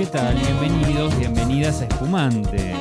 ¿Qué 0.00 0.06
tal? 0.06 0.36
Bienvenidos, 0.36 1.18
bienvenidas 1.18 1.80
a 1.80 1.86
Espumante. 1.86 2.72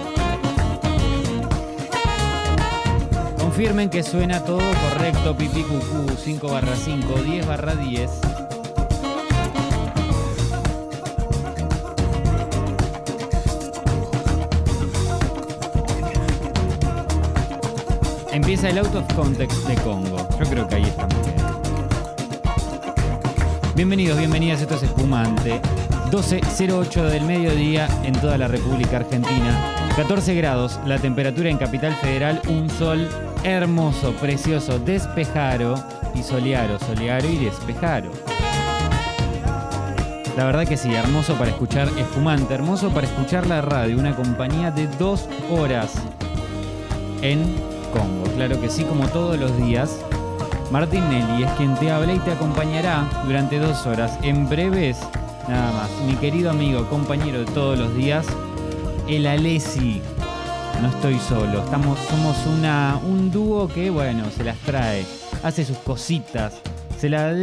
Confirmen 3.40 3.90
que 3.90 4.04
suena 4.04 4.46
todo 4.46 4.60
correcto, 4.60 5.36
pipí 5.36 5.64
cucú, 5.64 6.16
5 6.16 6.48
barra 6.48 6.76
5, 6.76 7.14
10 7.24 7.48
barra 7.48 7.74
10. 7.74 8.12
Empieza 18.32 18.70
el 18.70 18.78
out 18.78 18.94
of 18.94 19.12
context 19.16 19.68
de 19.68 19.74
Congo. 19.82 20.18
Yo 20.38 20.46
creo 20.52 20.68
que 20.68 20.76
ahí 20.76 20.84
estamos 20.84 21.18
bien. 21.26 21.38
Bienvenidos, 23.74 24.20
bienvenidas, 24.20 24.62
esto 24.62 24.76
es 24.76 24.84
Espumante. 24.84 25.60
12.08 26.12 27.10
del 27.10 27.24
mediodía 27.24 27.90
en 28.04 28.14
toda 28.14 28.38
la 28.38 28.48
República 28.48 28.98
Argentina. 28.98 29.76
14 29.98 30.36
grados, 30.36 30.80
la 30.86 31.00
temperatura 31.00 31.50
en 31.50 31.58
Capital 31.58 31.94
Federal, 31.96 32.42
un 32.48 32.70
sol 32.70 33.10
hermoso, 33.44 34.14
precioso, 34.14 34.80
despejaro 34.80 35.76
y 36.16 36.24
solearo, 36.24 36.80
solearo 36.80 37.28
y 37.28 37.38
despejaro. 37.38 38.12
La 40.38 40.46
verdad 40.46 40.66
que 40.66 40.78
sí, 40.78 40.94
hermoso 40.94 41.34
para 41.34 41.50
escuchar 41.50 41.90
espumante, 41.98 42.54
hermoso 42.54 42.90
para 42.92 43.08
escuchar 43.08 43.46
la 43.48 43.62
radio, 43.62 43.98
una 43.98 44.16
compañía 44.16 44.72
de 44.72 44.88
dos 44.88 45.28
horas 45.50 45.94
en 47.22 47.40
Congo. 47.92 48.24
Claro 48.36 48.62
que 48.62 48.70
sí, 48.70 48.86
como 48.86 49.08
todos 49.10 49.38
los 49.38 49.58
días. 49.58 50.00
Martín 50.72 51.10
Nelly 51.10 51.44
es 51.44 51.52
quien 51.52 51.76
te 51.76 51.92
habla 51.92 52.14
y 52.14 52.20
te 52.20 52.32
acompañará 52.32 53.10
durante 53.26 53.58
dos 53.58 53.86
horas. 53.86 54.18
En 54.22 54.48
breves 54.48 55.00
Nada 55.48 55.72
más. 55.72 55.90
Mi 56.06 56.16
querido 56.16 56.52
amigo, 56.52 56.88
compañero 56.90 57.40
de 57.40 57.46
todos 57.46 57.80
los 57.80 57.96
días, 57.96 58.26
el 59.08 59.26
Alessi. 59.26 60.02
No 60.82 60.90
estoy 60.90 61.18
solo. 61.20 61.64
Estamos, 61.64 61.98
somos 62.00 62.36
una, 62.46 63.00
un 63.08 63.32
dúo 63.32 63.68
que, 63.68 63.90
bueno, 63.90 64.26
se 64.36 64.44
las 64.44 64.58
trae. 64.60 65.06
Hace 65.44 65.64
sus 65.64 65.78
cositas. 65.78 66.56
Se 67.00 67.10
la. 67.10 67.34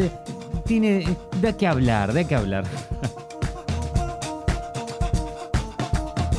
Tiene. 0.67 1.17
De 1.41 1.57
qué 1.57 1.67
hablar, 1.67 2.13
de 2.13 2.27
qué 2.27 2.35
hablar. 2.35 2.65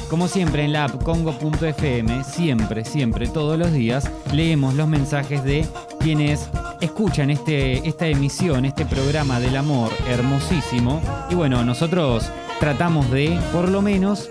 Como 0.09 0.27
siempre 0.27 0.63
en 0.63 0.73
la 0.73 0.85
app 0.85 1.03
congo.fm, 1.03 2.23
siempre, 2.23 2.85
siempre, 2.85 3.27
todos 3.27 3.57
los 3.57 3.73
días, 3.73 4.09
leemos 4.31 4.75
los 4.75 4.87
mensajes 4.87 5.43
de 5.43 5.65
quienes 5.99 6.47
escuchan 6.85 7.29
este, 7.29 7.87
esta 7.87 8.07
emisión, 8.07 8.65
este 8.65 8.85
programa 8.85 9.39
del 9.39 9.57
amor 9.57 9.91
hermosísimo. 10.07 11.01
Y 11.29 11.35
bueno, 11.35 11.63
nosotros 11.63 12.29
tratamos 12.59 13.09
de, 13.11 13.37
por 13.51 13.69
lo 13.69 13.81
menos, 13.81 14.29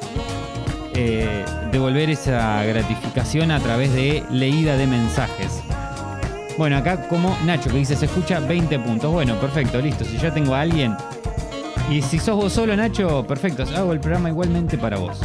eh, 0.94 1.44
devolver 1.72 2.10
esa 2.10 2.64
gratificación 2.64 3.50
a 3.50 3.60
través 3.60 3.92
de 3.92 4.24
leída 4.30 4.76
de 4.76 4.86
mensajes. 4.86 5.60
Bueno, 6.56 6.76
acá 6.76 7.08
como 7.08 7.36
Nacho 7.44 7.70
que 7.70 7.78
dice, 7.78 7.96
se 7.96 8.06
escucha 8.06 8.40
20 8.40 8.78
puntos. 8.78 9.12
Bueno, 9.12 9.34
perfecto, 9.40 9.80
listo. 9.80 10.04
Si 10.04 10.16
ya 10.18 10.32
tengo 10.32 10.54
a 10.54 10.60
alguien. 10.60 10.96
Y 11.90 12.00
si 12.00 12.18
sos 12.18 12.36
vos 12.36 12.52
solo, 12.52 12.76
Nacho, 12.76 13.26
perfecto. 13.26 13.64
Hago 13.76 13.92
el 13.92 14.00
programa 14.00 14.28
igualmente 14.28 14.78
para 14.78 14.98
vos. 14.98 15.20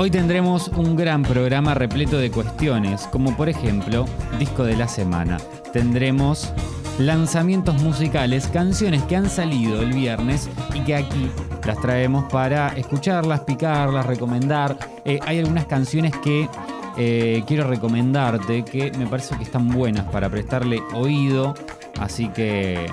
Hoy 0.00 0.12
tendremos 0.12 0.68
un 0.68 0.94
gran 0.94 1.24
programa 1.24 1.74
repleto 1.74 2.18
de 2.18 2.30
cuestiones, 2.30 3.08
como 3.08 3.36
por 3.36 3.48
ejemplo, 3.48 4.04
disco 4.38 4.62
de 4.62 4.76
la 4.76 4.86
semana. 4.86 5.38
Tendremos 5.72 6.52
lanzamientos 7.00 7.82
musicales, 7.82 8.46
canciones 8.46 9.02
que 9.02 9.16
han 9.16 9.28
salido 9.28 9.82
el 9.82 9.92
viernes 9.92 10.48
y 10.72 10.84
que 10.84 10.94
aquí 10.94 11.28
las 11.66 11.80
traemos 11.80 12.30
para 12.30 12.68
escucharlas, 12.76 13.40
picarlas, 13.40 14.06
recomendar. 14.06 14.78
Eh, 15.04 15.18
hay 15.26 15.40
algunas 15.40 15.66
canciones 15.66 16.12
que 16.22 16.48
eh, 16.96 17.42
quiero 17.48 17.68
recomendarte 17.68 18.64
que 18.64 18.92
me 18.96 19.08
parece 19.08 19.36
que 19.36 19.42
están 19.42 19.66
buenas 19.66 20.04
para 20.12 20.30
prestarle 20.30 20.80
oído, 20.94 21.54
así 21.98 22.28
que 22.28 22.86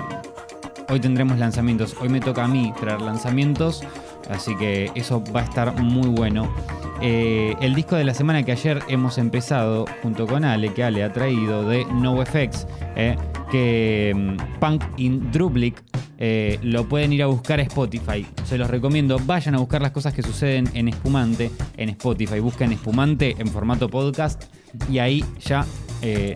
hoy 0.88 0.98
tendremos 0.98 1.38
lanzamientos. 1.38 1.94
Hoy 2.00 2.08
me 2.08 2.18
toca 2.18 2.42
a 2.42 2.48
mí 2.48 2.72
traer 2.80 3.00
lanzamientos, 3.00 3.84
así 4.28 4.56
que 4.56 4.90
eso 4.96 5.22
va 5.32 5.42
a 5.42 5.44
estar 5.44 5.72
muy 5.80 6.08
bueno. 6.08 6.52
Eh, 7.00 7.54
el 7.60 7.74
disco 7.74 7.96
de 7.96 8.04
la 8.04 8.14
semana 8.14 8.42
que 8.42 8.52
ayer 8.52 8.82
hemos 8.88 9.18
empezado 9.18 9.84
junto 10.02 10.26
con 10.26 10.44
Ale, 10.44 10.72
que 10.72 10.82
Ale 10.82 11.04
ha 11.04 11.12
traído 11.12 11.68
de 11.68 11.84
NoFX, 11.84 12.66
eh, 12.96 13.16
que 13.50 14.12
mm, 14.14 14.58
Punk 14.58 14.84
in 14.96 15.30
Drublic, 15.30 15.82
eh, 16.18 16.58
lo 16.62 16.88
pueden 16.88 17.12
ir 17.12 17.22
a 17.22 17.26
buscar 17.26 17.60
a 17.60 17.62
Spotify. 17.62 18.26
Se 18.44 18.56
los 18.56 18.70
recomiendo. 18.70 19.18
Vayan 19.26 19.54
a 19.54 19.58
buscar 19.58 19.82
las 19.82 19.90
cosas 19.90 20.14
que 20.14 20.22
suceden 20.22 20.68
en 20.72 20.88
Espumante 20.88 21.50
en 21.76 21.90
Spotify. 21.90 22.40
Busquen 22.40 22.72
Espumante 22.72 23.36
en 23.38 23.48
formato 23.48 23.90
podcast 23.90 24.44
y 24.90 24.98
ahí 24.98 25.24
ya 25.40 25.66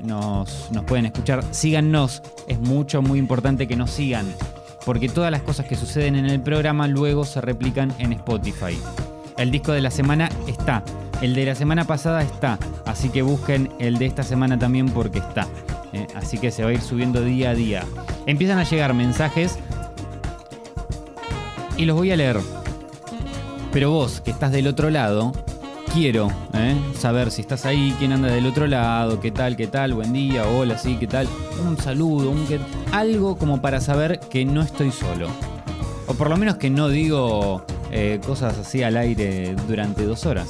nos, 0.05 0.71
nos 0.73 0.85
pueden 0.85 1.07
escuchar. 1.07 1.43
Síganos. 1.53 2.23
Es 2.47 2.59
mucho, 2.59 3.01
muy 3.01 3.19
importante 3.19 3.67
que 3.67 3.77
nos 3.77 3.91
sigan. 3.91 4.27
Porque 4.85 5.09
todas 5.09 5.31
las 5.31 5.43
cosas 5.43 5.67
que 5.67 5.77
suceden 5.77 6.17
en 6.17 6.27
el 6.27 6.43
programa 6.43 6.87
luego 6.87 7.25
se 7.25 7.41
replican 7.41 7.95
en 7.99 8.13
Spotify. 8.13 8.77
El 9.41 9.51
disco 9.51 9.73
de 9.73 9.81
la 9.81 9.91
semana 9.91 10.29
está. 10.47 10.85
El 11.23 11.35
de 11.35 11.47
la 11.47 11.55
semana 11.55 11.87
pasada 11.87 12.21
está. 12.21 12.59
Así 12.85 13.09
que 13.09 13.23
busquen 13.23 13.71
el 13.79 13.97
de 13.97 14.05
esta 14.05 14.23
semana 14.23 14.59
también 14.59 14.91
porque 14.91 15.21
está. 15.21 15.49
Eh, 15.95 16.07
así 16.15 16.37
que 16.37 16.51
se 16.51 16.63
va 16.63 16.69
a 16.69 16.73
ir 16.75 16.83
subiendo 16.83 17.23
día 17.23 17.51
a 17.51 17.55
día. 17.55 17.85
Empiezan 18.27 18.59
a 18.59 18.65
llegar 18.65 18.93
mensajes 18.93 19.59
y 21.79 21.87
los 21.87 21.97
voy 21.97 22.11
a 22.11 22.17
leer. 22.17 22.39
Pero 23.73 23.91
vos, 23.91 24.21
que 24.21 24.31
estás 24.31 24.53
del 24.53 24.67
otro 24.67 24.91
lado, 24.91 25.33
quiero 25.95 26.31
eh, 26.53 26.77
saber 26.99 27.31
si 27.31 27.41
estás 27.41 27.65
ahí, 27.65 27.97
quién 27.99 28.13
anda 28.13 28.29
del 28.29 28.45
otro 28.45 28.67
lado, 28.67 29.21
qué 29.21 29.31
tal, 29.31 29.57
qué 29.57 29.69
tal, 29.69 29.95
buen 29.95 30.13
día, 30.13 30.47
hola, 30.47 30.77
sí, 30.77 30.99
qué 31.01 31.07
tal. 31.07 31.27
Un 31.67 31.79
saludo, 31.79 32.31
un 32.31 32.47
algo 32.93 33.39
como 33.39 33.63
para 33.63 33.81
saber 33.81 34.21
que 34.21 34.45
no 34.45 34.61
estoy 34.61 34.91
solo. 34.91 35.29
O 36.07 36.13
por 36.13 36.29
lo 36.29 36.37
menos 36.37 36.57
que 36.57 36.69
no 36.69 36.91
digo 36.91 37.65
eh, 37.91 38.21
cosas 38.25 38.59
así 38.59 38.83
al 38.83 38.97
aire 38.97 39.55
durante 39.67 40.05
dos 40.05 40.27
horas. 40.27 40.49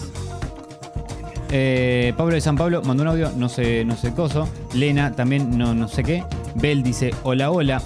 Eh, 1.53 2.13
Pablo 2.17 2.35
de 2.35 2.41
San 2.41 2.57
Pablo 2.57 2.83
mandó 2.83 3.03
un 3.03 3.09
audio, 3.09 3.33
no 3.37 3.49
sé, 3.49 3.85
no 3.85 3.97
sé 3.97 4.13
coso. 4.13 4.49
Lena 4.75 5.13
también 5.13 5.57
no, 5.59 5.75
no 5.75 5.89
sé 5.89 6.05
qué. 6.05 6.25
Bell 6.55 6.83
dice 6.83 7.13
hola, 7.23 7.51
hola. 7.51 7.83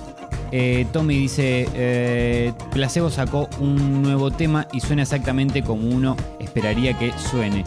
Eh, 0.52 0.86
Tommy 0.92 1.16
dice, 1.16 2.54
Placebo 2.72 3.10
sacó 3.10 3.48
un 3.58 4.02
nuevo 4.02 4.30
tema 4.30 4.68
y 4.72 4.80
suena 4.80 5.02
exactamente 5.02 5.62
como 5.62 5.88
uno 5.88 6.16
esperaría 6.38 6.96
que 6.96 7.12
suene. 7.18 7.64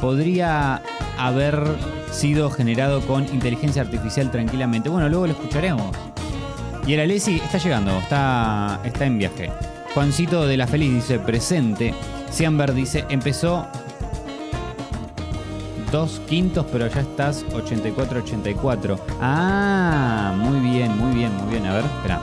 podría 0.00 0.80
haber 1.18 1.62
sido 2.10 2.50
generado 2.50 3.00
con 3.02 3.24
inteligencia 3.24 3.82
artificial 3.82 4.30
tranquilamente. 4.30 4.88
Bueno, 4.88 5.08
luego 5.08 5.26
lo 5.26 5.32
escucharemos. 5.32 5.94
Y 6.86 6.94
el 6.94 7.00
Alessi 7.00 7.36
está 7.36 7.58
llegando, 7.58 7.98
está, 7.98 8.80
está 8.84 9.06
en 9.06 9.18
viaje. 9.18 9.50
Juancito 9.96 10.46
de 10.46 10.58
la 10.58 10.66
Feliz 10.66 10.92
dice 10.92 11.18
presente. 11.18 11.94
Siamber 12.30 12.74
dice 12.74 13.06
empezó 13.08 13.66
dos 15.90 16.20
quintos, 16.28 16.66
pero 16.70 16.86
ya 16.86 17.00
estás 17.00 17.46
84-84. 17.46 18.98
Ah, 19.22 20.34
muy 20.36 20.60
bien, 20.60 20.98
muy 20.98 21.14
bien, 21.14 21.34
muy 21.36 21.50
bien. 21.50 21.64
A 21.64 21.76
ver, 21.76 21.84
espera. 21.86 22.20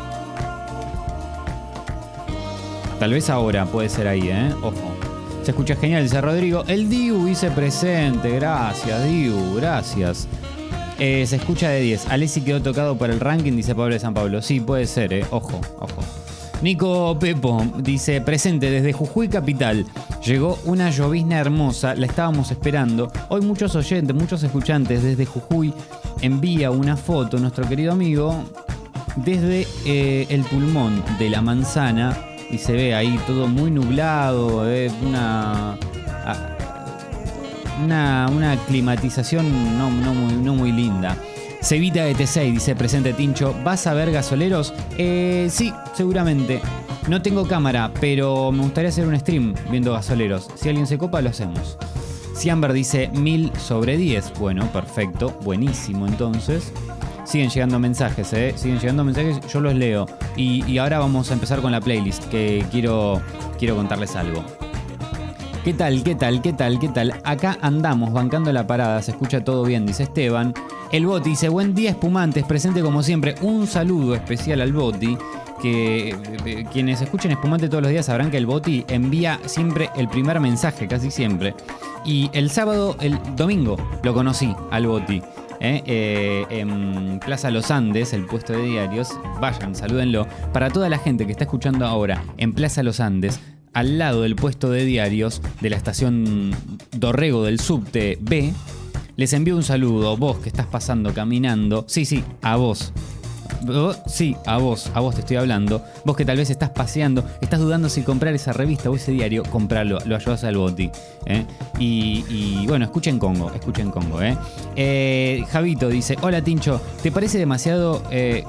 Tal 3.00 3.11
vez 3.11 3.31
ahora 3.31 3.66
puede 3.66 3.90
ser 3.90 4.07
ahí, 4.07 4.29
¿eh? 4.29 4.53
Ojo. 4.61 4.95
Se 5.41 5.50
escucha 5.50 5.75
genial, 5.75 6.03
dice 6.03 6.22
Rodrigo. 6.22 6.63
El 6.67 6.88
Diu 6.88 7.25
dice 7.25 7.50
presente. 7.50 8.35
Gracias, 8.35 9.03
Diu, 9.03 9.55
gracias. 9.55 10.28
Eh, 11.00 11.25
se 11.25 11.38
escucha 11.38 11.69
de 11.69 11.81
10. 11.81 12.05
Alessi 12.09 12.41
quedó 12.41 12.61
tocado 12.61 12.95
por 12.95 13.09
el 13.09 13.19
ranking, 13.19 13.53
dice 13.53 13.73
Pablo 13.73 13.95
de 13.95 14.00
San 14.00 14.13
Pablo. 14.13 14.44
Sí, 14.44 14.59
puede 14.59 14.85
ser, 14.85 15.11
¿eh? 15.11 15.25
Ojo, 15.31 15.59
ojo. 15.79 16.22
Nico 16.63 17.19
Pepo 17.19 17.61
dice, 17.79 18.22
presente 18.22 18.72
desde 18.72 18.93
Jujuy 18.93 19.28
Capital. 19.28 19.85
Llegó 20.26 20.58
una 20.64 20.90
llovizna 20.91 21.37
hermosa, 21.37 21.93
la 21.93 22.05
estábamos 22.05 22.52
esperando. 22.52 23.11
Hoy 23.28 23.41
muchos 23.41 23.76
oyentes, 23.76 24.16
muchos 24.16 24.41
escuchantes 24.43 25.03
desde 25.03 25.26
Jujuy 25.26 25.73
envía 26.22 26.72
una 26.72 26.96
foto, 26.96 27.37
nuestro 27.37 27.67
querido 27.67 27.91
amigo, 27.91 28.46
desde 29.17 29.67
eh, 29.85 30.26
el 30.29 30.43
pulmón 30.43 31.03
de 31.20 31.29
la 31.29 31.41
manzana 31.41 32.17
y 32.49 32.58
se 32.58 32.72
ve 32.72 32.96
ahí 32.96 33.20
todo 33.28 33.49
muy 33.49 33.70
nublado, 33.70 34.72
eh, 34.72 34.90
una, 35.05 35.78
una, 37.84 38.29
una, 38.29 38.55
climatización 38.67 39.78
no, 39.78 39.91
no 39.91 40.55
muy 40.55 40.72
linda. 40.72 41.17
Cevita 41.63 42.03
de 42.03 42.13
T6 42.13 42.51
dice 42.51 42.75
presente 42.75 43.13
Tincho, 43.13 43.55
¿vas 43.63 43.87
a 43.87 43.93
ver 43.93 44.11
gasoleros? 44.11 44.73
Eh, 44.97 45.47
sí, 45.49 45.73
seguramente. 45.93 46.61
No 47.07 47.21
tengo 47.21 47.47
cámara, 47.47 47.89
pero 48.01 48.51
me 48.51 48.63
gustaría 48.63 48.89
hacer 48.89 49.07
un 49.07 49.17
stream 49.17 49.55
viendo 49.71 49.93
gasoleros. 49.93 50.49
Si 50.55 50.67
alguien 50.67 50.87
se 50.87 50.97
copa, 50.97 51.21
lo 51.21 51.29
hacemos. 51.29 51.77
Ciamber 52.35 52.73
dice 52.73 53.09
1000 53.13 53.53
sobre 53.57 53.95
10. 53.95 54.33
Bueno, 54.39 54.67
perfecto, 54.73 55.37
buenísimo 55.41 56.05
entonces. 56.05 56.73
siguen 57.23 57.49
llegando 57.49 57.79
mensajes, 57.79 58.33
¿eh? 58.33 58.53
Siguen 58.57 58.79
llegando 58.79 59.05
mensajes, 59.05 59.39
yo 59.47 59.61
los 59.61 59.73
leo. 59.73 60.05
Y, 60.35 60.69
y 60.69 60.79
ahora 60.79 60.99
vamos 60.99 61.31
a 61.31 61.33
empezar 61.33 61.61
con 61.61 61.71
la 61.71 61.79
playlist, 61.79 62.25
que 62.25 62.65
quiero, 62.71 63.21
quiero 63.57 63.77
contarles 63.77 64.17
algo. 64.17 64.43
¿Qué 65.63 65.73
tal? 65.73 66.03
¿Qué 66.03 66.15
tal? 66.15 66.41
¿Qué 66.41 66.51
tal? 66.51 66.77
¿Qué 66.77 66.89
tal? 66.89 67.13
Acá 67.23 67.57
andamos 67.61 68.11
bancando 68.11 68.51
la 68.51 68.67
parada, 68.67 69.01
se 69.01 69.11
escucha 69.11 69.45
todo 69.45 69.63
bien, 69.63 69.85
dice 69.85 70.03
Esteban. 70.03 70.53
El 70.91 71.05
Boti 71.05 71.29
dice, 71.29 71.47
buen 71.47 71.73
día 71.73 71.91
espumantes, 71.91 72.43
presente 72.43 72.81
como 72.81 73.01
siempre. 73.01 73.35
Un 73.39 73.65
saludo 73.65 74.13
especial 74.13 74.59
al 74.59 74.73
Boti, 74.73 75.17
que 75.61 76.09
eh, 76.45 76.65
quienes 76.69 77.01
escuchen 77.01 77.31
espumante 77.31 77.69
todos 77.69 77.81
los 77.81 77.91
días 77.91 78.07
sabrán 78.07 78.29
que 78.29 78.35
el 78.35 78.45
Boti 78.45 78.83
envía 78.89 79.39
siempre 79.45 79.89
el 79.95 80.09
primer 80.09 80.41
mensaje, 80.41 80.85
casi 80.89 81.09
siempre. 81.09 81.55
Y 82.03 82.29
el 82.33 82.49
sábado, 82.49 82.97
el 82.99 83.17
domingo, 83.37 83.77
lo 84.03 84.13
conocí 84.13 84.53
al 84.69 84.85
Boti. 84.85 85.21
¿eh? 85.61 85.81
Eh, 85.85 86.45
en 86.49 87.21
Plaza 87.23 87.49
Los 87.51 87.71
Andes, 87.71 88.11
el 88.11 88.25
puesto 88.25 88.51
de 88.51 88.63
diarios. 88.63 89.17
Vayan, 89.39 89.75
salúdenlo. 89.75 90.27
Para 90.51 90.69
toda 90.69 90.89
la 90.89 90.97
gente 90.97 91.25
que 91.25 91.31
está 91.31 91.45
escuchando 91.45 91.85
ahora 91.85 92.21
en 92.35 92.51
Plaza 92.51 92.83
Los 92.83 92.99
Andes, 92.99 93.39
al 93.73 93.97
lado 93.97 94.22
del 94.22 94.35
puesto 94.35 94.70
de 94.70 94.85
diarios 94.85 95.41
de 95.61 95.70
la 95.70 95.78
estación 95.78 96.52
Dorrego 96.91 97.43
del 97.43 97.59
subte 97.59 98.17
B, 98.22 98.53
les 99.16 99.34
envío 99.34 99.55
un 99.55 99.64
saludo. 99.64 100.17
Vos 100.17 100.37
que 100.37 100.49
estás 100.49 100.67
pasando 100.67 101.14
caminando. 101.14 101.85
Sí, 101.87 102.05
sí, 102.05 102.23
a 102.41 102.55
vos. 102.55 102.93
Sí, 104.08 104.35
a 104.46 104.58
vos, 104.58 104.91
a 104.93 104.99
vos 104.99 105.16
te 105.16 105.22
estoy 105.22 105.37
hablando. 105.37 105.84
Vos 106.03 106.17
que 106.17 106.25
tal 106.25 106.37
vez 106.37 106.49
estás 106.49 106.72
paseando, 106.72 107.23
estás 107.40 107.59
dudando 107.59 107.87
si 107.87 108.02
comprar 108.02 108.34
esa 108.34 108.52
revista 108.52 108.90
o 108.90 108.96
ese 108.96 109.11
diario, 109.11 109.43
compralo, 109.43 109.99
lo 110.05 110.16
ayudas 110.16 110.43
al 110.43 110.58
boti. 110.58 110.90
¿eh? 111.25 111.46
Y, 111.79 112.66
bueno, 112.67 112.85
escuchen 112.85 113.20
Congo, 113.20 113.52
escuchen 113.53 113.90
Congo. 113.90 114.22
¿eh? 114.22 114.35
Eh, 114.75 115.46
Javito 115.49 115.87
dice, 115.90 116.17
hola 116.22 116.43
Tincho, 116.43 116.81
¿te 117.02 117.11
parece 117.11 117.37
demasiado 117.37 118.03
eh, 118.11 118.43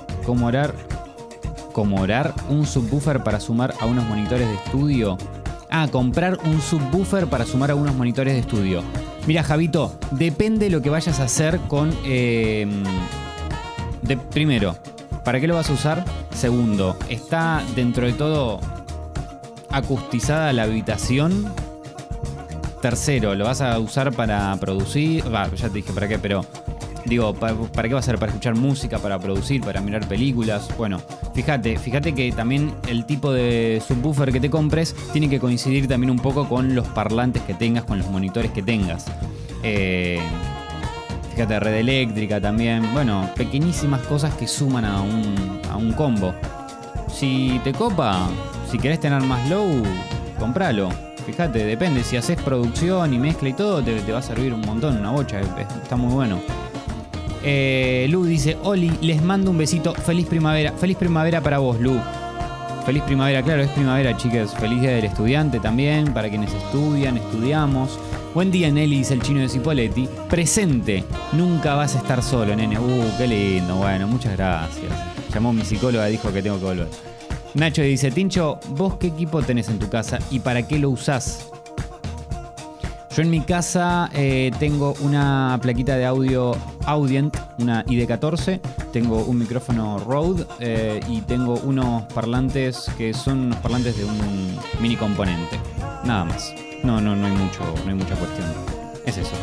como 1.75 2.01
orar, 2.01 2.33
un 2.49 2.65
subwoofer 2.65 3.23
para 3.23 3.41
sumar 3.41 3.75
a 3.81 3.85
unos 3.85 4.07
monitores 4.07 4.49
de 4.49 4.55
estudio? 4.55 5.19
Ah, 5.69 5.89
comprar 5.91 6.39
un 6.45 6.63
subwoofer 6.63 7.27
para 7.27 7.45
sumar 7.45 7.73
a 7.73 7.75
unos 7.75 7.95
monitores 7.95 8.33
de 8.33 8.41
estudio. 8.41 8.83
Mira, 9.27 9.43
Javito, 9.43 9.99
depende 10.13 10.71
lo 10.71 10.81
que 10.81 10.89
vayas 10.89 11.19
a 11.19 11.25
hacer 11.25 11.59
con... 11.69 11.93
eh, 12.05 12.67
de, 14.03 14.17
primero, 14.17 14.77
¿para 15.25 15.41
qué 15.41 15.49
lo 15.49 15.57
vas 15.57 15.69
a 15.69 15.73
usar? 15.73 16.05
Segundo, 16.31 16.97
¿está 17.09 17.63
dentro 17.75 18.07
de 18.07 18.13
todo 18.13 18.61
acustizada 19.71 20.53
la 20.53 20.63
habitación? 20.63 21.53
Tercero, 22.81 23.35
¿lo 23.35 23.47
vas 23.47 23.63
a 23.63 23.79
usar 23.81 24.13
para 24.13 24.55
producir? 24.61 25.25
Ya 25.57 25.69
te 25.69 25.75
dije 25.75 25.93
para 25.93 26.07
qué, 26.07 26.19
pero 26.19 26.45
digo, 27.07 27.35
¿para, 27.35 27.55
qué 27.89 27.95
va 27.95 28.01
a 28.01 28.03
ser? 28.03 28.19
¿Para 28.19 28.33
escuchar 28.33 28.55
música, 28.55 28.99
para 28.99 29.19
producir, 29.19 29.61
para 29.63 29.81
mirar 29.81 30.07
películas? 30.09 30.69
Bueno, 30.77 31.01
fíjate, 31.35 31.79
fíjate 31.79 32.15
que 32.15 32.31
también 32.33 32.73
el 32.89 33.05
tipo 33.07 33.33
de 33.33 33.83
subwoofer 33.87 34.33
que 34.33 34.41
te 34.41 34.51
compres 34.51 34.95
tiene 35.13 35.29
que 35.29 35.39
coincidir 35.41 35.87
también 35.89 36.11
un 36.11 36.19
poco 36.19 36.49
con 36.49 36.75
los 36.75 36.87
parlantes 36.89 37.43
que 37.43 37.55
tengas, 37.55 37.85
con 37.85 37.99
los 37.99 38.09
monitores 38.11 38.51
que 38.53 38.63
tengas. 38.63 39.07
Eh, 39.63 40.21
Fíjate, 41.35 41.59
red 41.59 41.75
eléctrica 41.75 42.41
también. 42.41 42.93
Bueno, 42.93 43.29
pequeñísimas 43.35 44.01
cosas 44.03 44.33
que 44.35 44.47
suman 44.47 44.85
a 44.85 45.01
un, 45.03 45.61
a 45.69 45.77
un 45.77 45.93
combo. 45.93 46.33
Si 47.13 47.61
te 47.65 47.73
copa, 47.73 48.29
si 48.71 48.79
querés 48.79 49.01
tener 49.01 49.21
más 49.23 49.49
low, 49.51 49.83
compralo. 50.39 50.91
Fíjate, 51.27 51.65
depende. 51.65 52.05
Si 52.05 52.17
haces 52.17 52.41
producción 52.41 53.13
y 53.15 53.19
mezcla 53.19 53.49
y 53.49 53.53
todo, 53.53 53.83
te, 53.83 54.01
te 54.01 54.13
va 54.13 54.19
a 54.19 54.23
servir 54.23 54.55
un 54.55 54.61
montón, 54.61 54.97
una 54.99 55.11
bocha. 55.11 55.41
es- 55.41 55.47
es- 55.59 55.83
Está 55.83 55.97
muy 55.97 56.13
bueno. 56.15 56.39
Eh, 57.45 58.07
Lu 58.09 58.25
dice, 58.25 58.57
Oli, 58.63 58.91
les 59.01 59.23
mando 59.23 59.51
un 59.51 59.59
besito. 59.59 59.95
Feliz 59.95 60.27
primavera. 60.27 60.73
Feliz 60.73 60.97
primavera 60.97 61.41
para 61.41 61.59
vos, 61.59 61.79
Lu. 61.79 62.01
Feliz 62.85 63.03
primavera, 63.05 63.43
claro, 63.43 63.63
es 63.63 63.71
primavera, 63.71 64.15
chicas. 64.17 64.55
Feliz 64.55 64.81
día 64.81 64.91
del 64.91 65.07
estudiante 65.07 65.59
también, 65.59 66.13
para 66.13 66.29
quienes 66.29 66.53
estudian, 66.53 67.17
estudiamos. 67.17 67.99
Buen 68.35 68.51
día, 68.51 68.71
Nelly, 68.71 68.99
dice 68.99 69.15
el 69.15 69.23
chino 69.23 69.41
de 69.41 69.49
Cipoletti. 69.49 70.07
Presente, 70.29 71.03
nunca 71.33 71.77
vas 71.77 71.95
a 71.95 71.99
estar 71.99 72.23
solo, 72.23 72.55
nene. 72.55 72.79
Uh, 72.79 73.11
qué 73.17 73.27
lindo. 73.27 73.77
Bueno, 73.77 74.07
muchas 74.07 74.37
gracias. 74.37 74.93
Llamó 75.33 75.53
mi 75.53 75.65
psicóloga, 75.65 76.07
dijo 76.07 76.31
que 76.31 76.43
tengo 76.43 76.59
que 76.59 76.65
volver. 76.65 76.89
Nacho 77.55 77.81
dice, 77.81 78.11
Tincho, 78.11 78.59
¿vos 78.71 78.97
qué 78.97 79.07
equipo 79.07 79.41
tenés 79.41 79.69
en 79.69 79.79
tu 79.79 79.89
casa 79.89 80.19
y 80.31 80.41
para 80.41 80.67
qué 80.67 80.79
lo 80.79 80.91
usás? 80.91 81.54
Yo 83.15 83.23
en 83.23 83.31
mi 83.31 83.43
casa 83.43 84.11
eh, 84.13 84.51
tengo 84.59 84.95
una 85.01 85.57
plaquita 85.63 85.97
de 85.97 86.05
audio 86.05 86.57
Audient, 86.85 87.37
una 87.61 87.85
ID14, 87.85 88.61
tengo 88.93 89.23
un 89.23 89.39
micrófono 89.39 89.99
Rode 90.01 90.45
eh, 90.59 90.99
y 91.09 91.21
tengo 91.21 91.55
unos 91.61 92.13
parlantes 92.13 92.91
que 92.99 93.15
son 93.15 93.39
unos 93.39 93.59
parlantes 93.59 93.97
de 93.97 94.05
un 94.05 94.59
mini 94.81 94.97
componente. 94.97 95.61
Nada 96.05 96.25
más. 96.25 96.53
No, 96.83 97.01
no, 97.01 97.15
no 97.15 97.27
hay 97.27 97.33
mucho, 97.33 97.61
no 97.85 97.89
hay 97.89 97.95
mucha 97.95 98.17
cuestión. 98.17 98.49
Es 99.07 99.17
eso. 99.17 99.37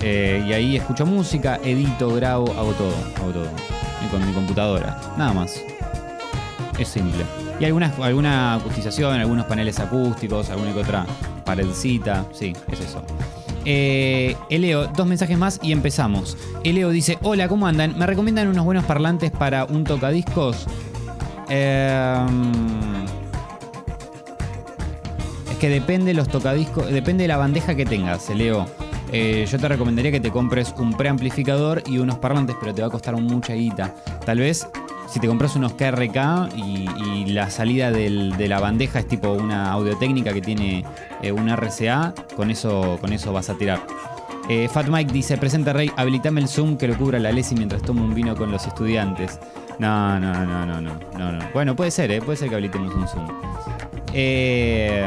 Eh, 0.00 0.44
y 0.48 0.52
ahí 0.52 0.76
escucho 0.76 1.06
música, 1.06 1.60
edito, 1.62 2.12
grabo, 2.16 2.50
hago 2.58 2.72
todo, 2.72 2.94
hago 3.18 3.30
todo. 3.30 3.48
Y 4.04 4.08
con 4.08 4.26
mi 4.26 4.32
computadora. 4.32 5.00
Nada 5.16 5.32
más. 5.32 5.62
Es 6.80 6.88
simple. 6.88 7.24
Y 7.60 7.64
algunas, 7.64 7.96
alguna 8.00 8.54
acustización, 8.54 9.20
algunos 9.20 9.46
paneles 9.46 9.78
acústicos, 9.78 10.50
alguna 10.50 10.72
que 10.72 10.80
otra 10.80 11.06
paredcita. 11.44 12.26
Sí, 12.32 12.52
es 12.70 12.80
eso. 12.80 13.02
Eh, 13.64 14.36
Eleo, 14.50 14.88
dos 14.88 15.06
mensajes 15.06 15.38
más 15.38 15.58
y 15.62 15.72
empezamos. 15.72 16.36
Eleo 16.64 16.90
dice: 16.90 17.18
Hola, 17.22 17.48
¿cómo 17.48 17.66
andan? 17.66 17.98
¿Me 17.98 18.06
recomiendan 18.06 18.48
unos 18.48 18.64
buenos 18.64 18.84
parlantes 18.84 19.30
para 19.30 19.64
un 19.64 19.84
tocadiscos? 19.84 20.66
Em, 21.48 23.04
es 25.50 25.56
que 25.58 25.68
depende 25.68 26.14
los 26.14 26.28
tocadiscos, 26.28 26.90
depende 26.90 27.24
de 27.24 27.28
la 27.28 27.36
bandeja 27.36 27.74
que 27.74 27.84
tengas, 27.86 28.28
Leo. 28.30 28.66
Eh, 29.12 29.46
yo 29.48 29.58
te 29.58 29.68
recomendaría 29.68 30.10
que 30.10 30.20
te 30.20 30.30
compres 30.30 30.74
un 30.76 30.92
preamplificador 30.92 31.82
y 31.86 31.98
unos 31.98 32.18
parlantes, 32.18 32.56
pero 32.58 32.74
te 32.74 32.82
va 32.82 32.88
a 32.88 32.90
costar 32.90 33.14
mucha 33.16 33.54
guita. 33.54 33.94
Tal 34.24 34.38
vez 34.38 34.66
si 35.14 35.20
te 35.20 35.28
compras 35.28 35.54
unos 35.54 35.74
KRK 35.74 36.56
y, 36.56 37.26
la 37.26 37.48
salida 37.48 37.92
de 37.92 38.48
la 38.48 38.58
bandeja 38.58 38.98
es 38.98 39.06
tipo 39.06 39.30
una 39.32 39.70
audio-técnica 39.70 40.32
que 40.32 40.40
tiene 40.40 40.84
eh, 41.22 41.30
un 41.30 41.48
RCA, 41.48 42.14
con 42.36 42.50
eso, 42.50 42.98
con 43.00 43.12
eso 43.12 43.32
vas 43.32 43.48
a 43.48 43.54
tirar. 43.54 43.86
Eh, 44.48 44.68
Fat 44.68 44.88
Mike 44.88 45.12
dice, 45.12 45.36
presenta 45.38 45.72
Rey, 45.72 45.90
habilitame 45.96 46.40
el 46.40 46.48
Zoom 46.48 46.76
que 46.76 46.88
lo 46.88 46.98
cubra 46.98 47.20
la 47.20 47.30
Lesi 47.30 47.54
mientras 47.54 47.82
tomo 47.82 48.04
un 48.04 48.12
vino 48.12 48.34
con 48.34 48.50
los 48.50 48.66
estudiantes. 48.66 49.38
No, 49.78 50.18
no, 50.18 50.32
no, 50.32 50.66
no, 50.66 50.80
no, 50.80 50.98
no, 51.16 51.32
no. 51.32 51.44
Bueno, 51.54 51.76
puede 51.76 51.92
ser, 51.92 52.10
¿eh? 52.10 52.20
puede 52.20 52.36
ser 52.36 52.48
que 52.48 52.56
habilitemos 52.56 52.92
un 52.92 53.06
Zoom. 53.06 53.28
Eh, 54.12 55.04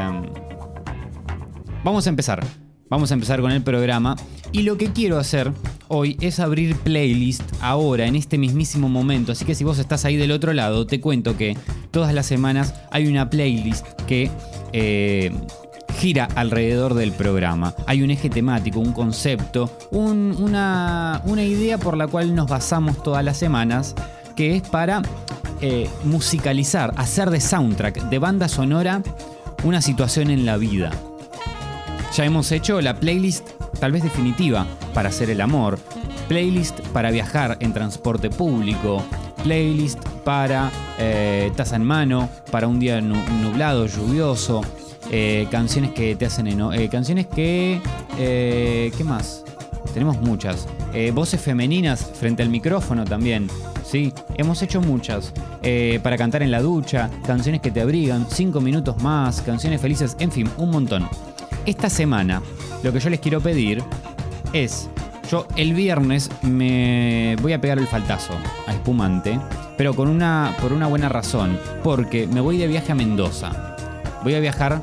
vamos 1.84 2.06
a 2.06 2.10
empezar. 2.10 2.42
Vamos 2.88 3.10
a 3.10 3.14
empezar 3.14 3.42
con 3.42 3.52
el 3.52 3.62
programa. 3.62 4.16
Y 4.52 4.62
lo 4.62 4.78
que 4.78 4.90
quiero 4.90 5.18
hacer 5.18 5.52
hoy 5.88 6.16
es 6.20 6.40
abrir 6.40 6.76
playlist 6.76 7.42
ahora, 7.60 8.06
en 8.06 8.16
este 8.16 8.38
mismísimo 8.38 8.88
momento. 8.88 9.32
Así 9.32 9.44
que 9.44 9.54
si 9.54 9.64
vos 9.64 9.78
estás 9.78 10.04
ahí 10.04 10.16
del 10.16 10.30
otro 10.32 10.52
lado, 10.52 10.86
te 10.86 11.00
cuento 11.00 11.36
que 11.36 11.56
todas 11.90 12.14
las 12.14 12.26
semanas 12.26 12.74
hay 12.90 13.06
una 13.06 13.30
playlist 13.30 13.86
que 14.06 14.30
eh, 14.72 15.32
gira 15.98 16.28
alrededor 16.36 16.94
del 16.94 17.12
programa. 17.12 17.74
Hay 17.86 18.02
un 18.02 18.10
eje 18.10 18.30
temático, 18.30 18.78
un 18.80 18.92
concepto, 18.92 19.70
un- 19.90 20.36
una, 20.38 21.22
una 21.24 21.42
idea 21.42 21.78
por 21.78 21.96
la 21.96 22.06
cual 22.06 22.34
nos 22.34 22.48
basamos 22.48 23.02
todas 23.02 23.24
las 23.24 23.36
semanas, 23.36 23.94
que 24.36 24.56
es 24.56 24.62
para 24.62 25.02
eh, 25.60 25.88
musicalizar, 26.04 26.94
hacer 26.96 27.30
de 27.30 27.40
soundtrack, 27.40 28.08
de 28.10 28.18
banda 28.18 28.46
sonora, 28.48 29.02
una 29.64 29.82
situación 29.82 30.30
en 30.30 30.46
la 30.46 30.56
vida. 30.56 30.90
Ya 32.16 32.24
hemos 32.24 32.52
hecho 32.52 32.80
la 32.80 33.00
playlist 33.00 33.48
tal 33.80 33.92
vez 33.92 34.02
definitiva 34.02 34.66
para 34.94 35.08
hacer 35.08 35.30
el 35.30 35.40
amor, 35.40 35.78
playlist 36.28 36.80
para 36.92 37.10
viajar 37.10 37.56
en 37.60 37.72
transporte 37.72 38.30
público, 38.30 39.02
playlist 39.42 39.98
para 40.24 40.70
eh, 40.98 41.50
taza 41.56 41.76
en 41.76 41.84
mano, 41.84 42.28
para 42.50 42.66
un 42.68 42.78
día 42.80 43.00
nu- 43.00 43.22
nublado, 43.42 43.86
lluvioso, 43.86 44.60
eh, 45.10 45.46
canciones 45.50 45.92
que 45.92 46.16
te 46.16 46.26
hacen 46.26 46.46
eno- 46.48 46.72
eh, 46.72 46.88
canciones 46.88 47.26
que 47.26 47.80
¿qué 48.16 49.04
más? 49.04 49.44
Tenemos 49.94 50.20
muchas. 50.20 50.66
Voces 51.14 51.40
femeninas 51.40 52.04
frente 52.14 52.42
al 52.42 52.48
micrófono 52.50 53.04
también. 53.04 53.48
Sí, 53.84 54.12
hemos 54.36 54.60
hecho 54.62 54.80
muchas. 54.80 55.32
Para 56.02 56.16
cantar 56.16 56.42
en 56.42 56.50
la 56.50 56.60
ducha, 56.60 57.08
canciones 57.26 57.60
que 57.60 57.70
te 57.70 57.80
abrigan, 57.80 58.26
cinco 58.28 58.60
minutos 58.60 59.00
más, 59.02 59.40
canciones 59.40 59.80
felices, 59.80 60.16
en 60.18 60.30
fin, 60.32 60.50
un 60.58 60.70
montón. 60.70 61.08
Esta 61.68 61.90
semana, 61.90 62.40
lo 62.82 62.94
que 62.94 62.98
yo 62.98 63.10
les 63.10 63.20
quiero 63.20 63.42
pedir 63.42 63.84
es, 64.54 64.88
yo 65.30 65.46
el 65.54 65.74
viernes 65.74 66.30
me 66.40 67.36
voy 67.42 67.52
a 67.52 67.60
pegar 67.60 67.78
el 67.78 67.86
faltazo 67.86 68.32
a 68.66 68.72
Espumante, 68.72 69.38
pero 69.76 69.92
con 69.92 70.08
una, 70.08 70.56
por 70.62 70.72
una 70.72 70.86
buena 70.86 71.10
razón, 71.10 71.60
porque 71.84 72.26
me 72.26 72.40
voy 72.40 72.56
de 72.56 72.68
viaje 72.68 72.92
a 72.92 72.94
Mendoza. 72.94 73.76
Voy 74.24 74.34
a 74.34 74.40
viajar 74.40 74.80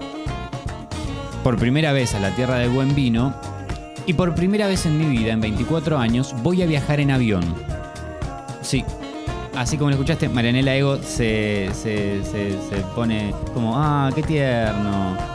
por 1.43 1.57
primera 1.57 1.91
vez 1.91 2.13
a 2.13 2.19
la 2.19 2.29
tierra 2.35 2.59
del 2.59 2.69
buen 2.69 2.93
vino 2.93 3.33
y 4.05 4.13
por 4.13 4.35
primera 4.35 4.67
vez 4.67 4.85
en 4.85 4.99
mi 4.99 5.05
vida, 5.05 5.33
en 5.33 5.41
24 5.41 5.97
años, 5.97 6.35
voy 6.43 6.61
a 6.61 6.67
viajar 6.67 6.99
en 6.99 7.09
avión. 7.09 7.43
Sí. 8.61 8.85
Así 9.55 9.77
como 9.77 9.89
lo 9.89 9.95
escuchaste, 9.95 10.29
Marianela 10.29 10.75
Ego 10.75 10.97
se, 10.97 11.67
se, 11.73 12.23
se, 12.23 12.51
se 12.51 12.75
pone 12.93 13.33
como, 13.55 13.73
ah, 13.75 14.11
qué 14.13 14.21
tierno. 14.21 15.34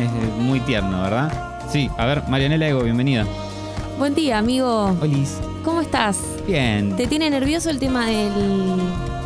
Es 0.00 0.10
muy 0.38 0.60
tierno, 0.60 1.02
¿verdad? 1.02 1.30
Sí, 1.70 1.90
a 1.98 2.06
ver, 2.06 2.22
Marianela 2.28 2.66
Ego, 2.68 2.82
bienvenida. 2.82 3.26
Buen 3.98 4.14
día, 4.14 4.38
amigo. 4.38 4.96
Olis. 5.02 5.38
¿Cómo 5.62 5.82
estás? 5.82 6.18
Bien. 6.46 6.96
¿Te 6.96 7.06
tiene 7.06 7.28
nervioso 7.28 7.68
el 7.68 7.78
tema 7.78 8.06
del, 8.06 8.78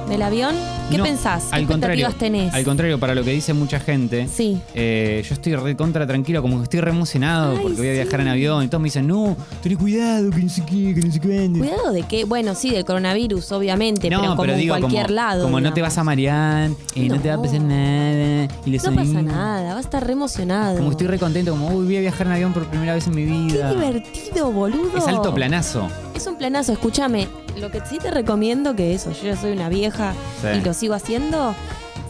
del 0.09 0.23
avión? 0.23 0.57
¿Qué 0.91 0.99
No, 0.99 1.05
pensás? 1.05 1.45
¿Qué 1.51 1.57
al 1.57 1.67
contrario, 1.67 2.09
tenés? 2.19 2.53
Al 2.55 2.63
contrario, 2.65 3.01
para 3.01 3.15
lo 3.15 3.25
que 3.25 3.31
dice 3.31 3.53
mucha 3.55 3.81
gente, 3.81 4.29
Sí. 4.29 4.61
eh, 4.75 5.25
yo 5.27 5.35
estoy 5.35 5.57
re 5.57 5.75
contra 5.77 6.07
tranquilo, 6.07 6.43
como 6.43 6.59
que 6.59 6.65
estoy 6.65 6.81
re 6.81 6.91
emocionado 6.91 7.53
Ay, 7.53 7.59
porque 7.63 7.77
voy 7.79 7.89
a 7.89 7.93
sí. 7.93 8.01
viajar 8.03 8.21
en 8.21 8.29
avión 8.29 8.63
y 8.65 8.69
todos 8.69 8.81
me 8.83 8.87
dicen, 8.89 9.07
no, 9.07 9.37
ten 9.63 9.75
cuidado, 9.77 10.31
que 10.31 10.43
no 10.43 10.49
sé 10.49 10.63
qué, 10.67 10.95
que 10.95 11.01
no 11.01 11.11
sé 11.13 11.21
cuándo. 11.21 11.59
Cuidado 11.61 11.93
de 11.93 12.03
que, 12.03 12.25
bueno, 12.25 12.55
sí, 12.55 12.71
del 12.71 12.85
coronavirus, 12.85 13.51
obviamente, 13.53 14.11
No, 14.11 14.19
pero 14.19 14.29
como 14.31 14.43
pero 14.43 14.53
en 14.53 14.59
digo, 14.61 14.77
cualquier 14.79 15.07
como, 15.07 15.15
lado. 15.17 15.43
como 15.45 15.61
no 15.61 15.73
te 15.73 15.81
vas 15.83 15.97
a 15.99 16.05
marear, 16.05 16.71
y 16.95 17.09
no. 17.09 17.17
No. 17.17 17.21
te 17.23 17.29
va 17.29 17.35
a 17.37 17.43
pasar 17.43 17.61
nada. 17.63 18.49
Y 18.67 18.71
No 18.71 18.95
pasa 18.95 19.23
nada, 19.23 19.69
vas 19.75 19.77
a 19.77 19.81
estar 19.81 20.07
re 20.07 20.13
emocionado. 20.13 20.77
Como 20.77 20.91
estoy 20.91 21.07
re 21.07 21.19
contento, 21.19 21.51
como, 21.53 21.69
uy, 21.69 21.87
voy 21.87 21.97
a 21.97 22.01
viajar 22.01 22.27
en 22.27 22.35
avión 22.35 22.53
por 22.53 22.67
primera 22.67 22.95
vez 22.95 23.07
en 23.07 23.15
mi 23.15 23.25
Qué 23.25 23.31
vida. 23.55 23.71
divertido, 23.73 24.53
boludo. 24.53 24.97
Es 24.99 25.07
alto 25.09 25.35
planazo. 25.35 25.89
Es 26.15 26.27
un 26.27 26.37
planazo, 26.37 26.73
escúchame. 26.73 27.27
Lo 27.59 27.71
que 27.71 27.81
sí 27.89 27.99
te 27.99 28.11
recomiendo, 28.11 28.75
que 28.75 28.95
eso, 28.95 29.13
yo 29.13 29.23
ya 29.29 29.37
soy 29.37 29.53
una 29.53 29.69
vieja 29.69 30.13
Sí. 30.41 30.49
y 30.59 30.61
lo 30.65 30.75
sigo 30.75 30.95
haciendo, 30.95 31.55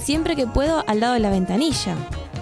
siempre 0.03 0.37
que 0.37 0.47
puedo 0.47 0.85
al 0.87 1.01
lado 1.01 1.15
de 1.15 1.21
la 1.21 1.31
ventanilla. 1.31 1.95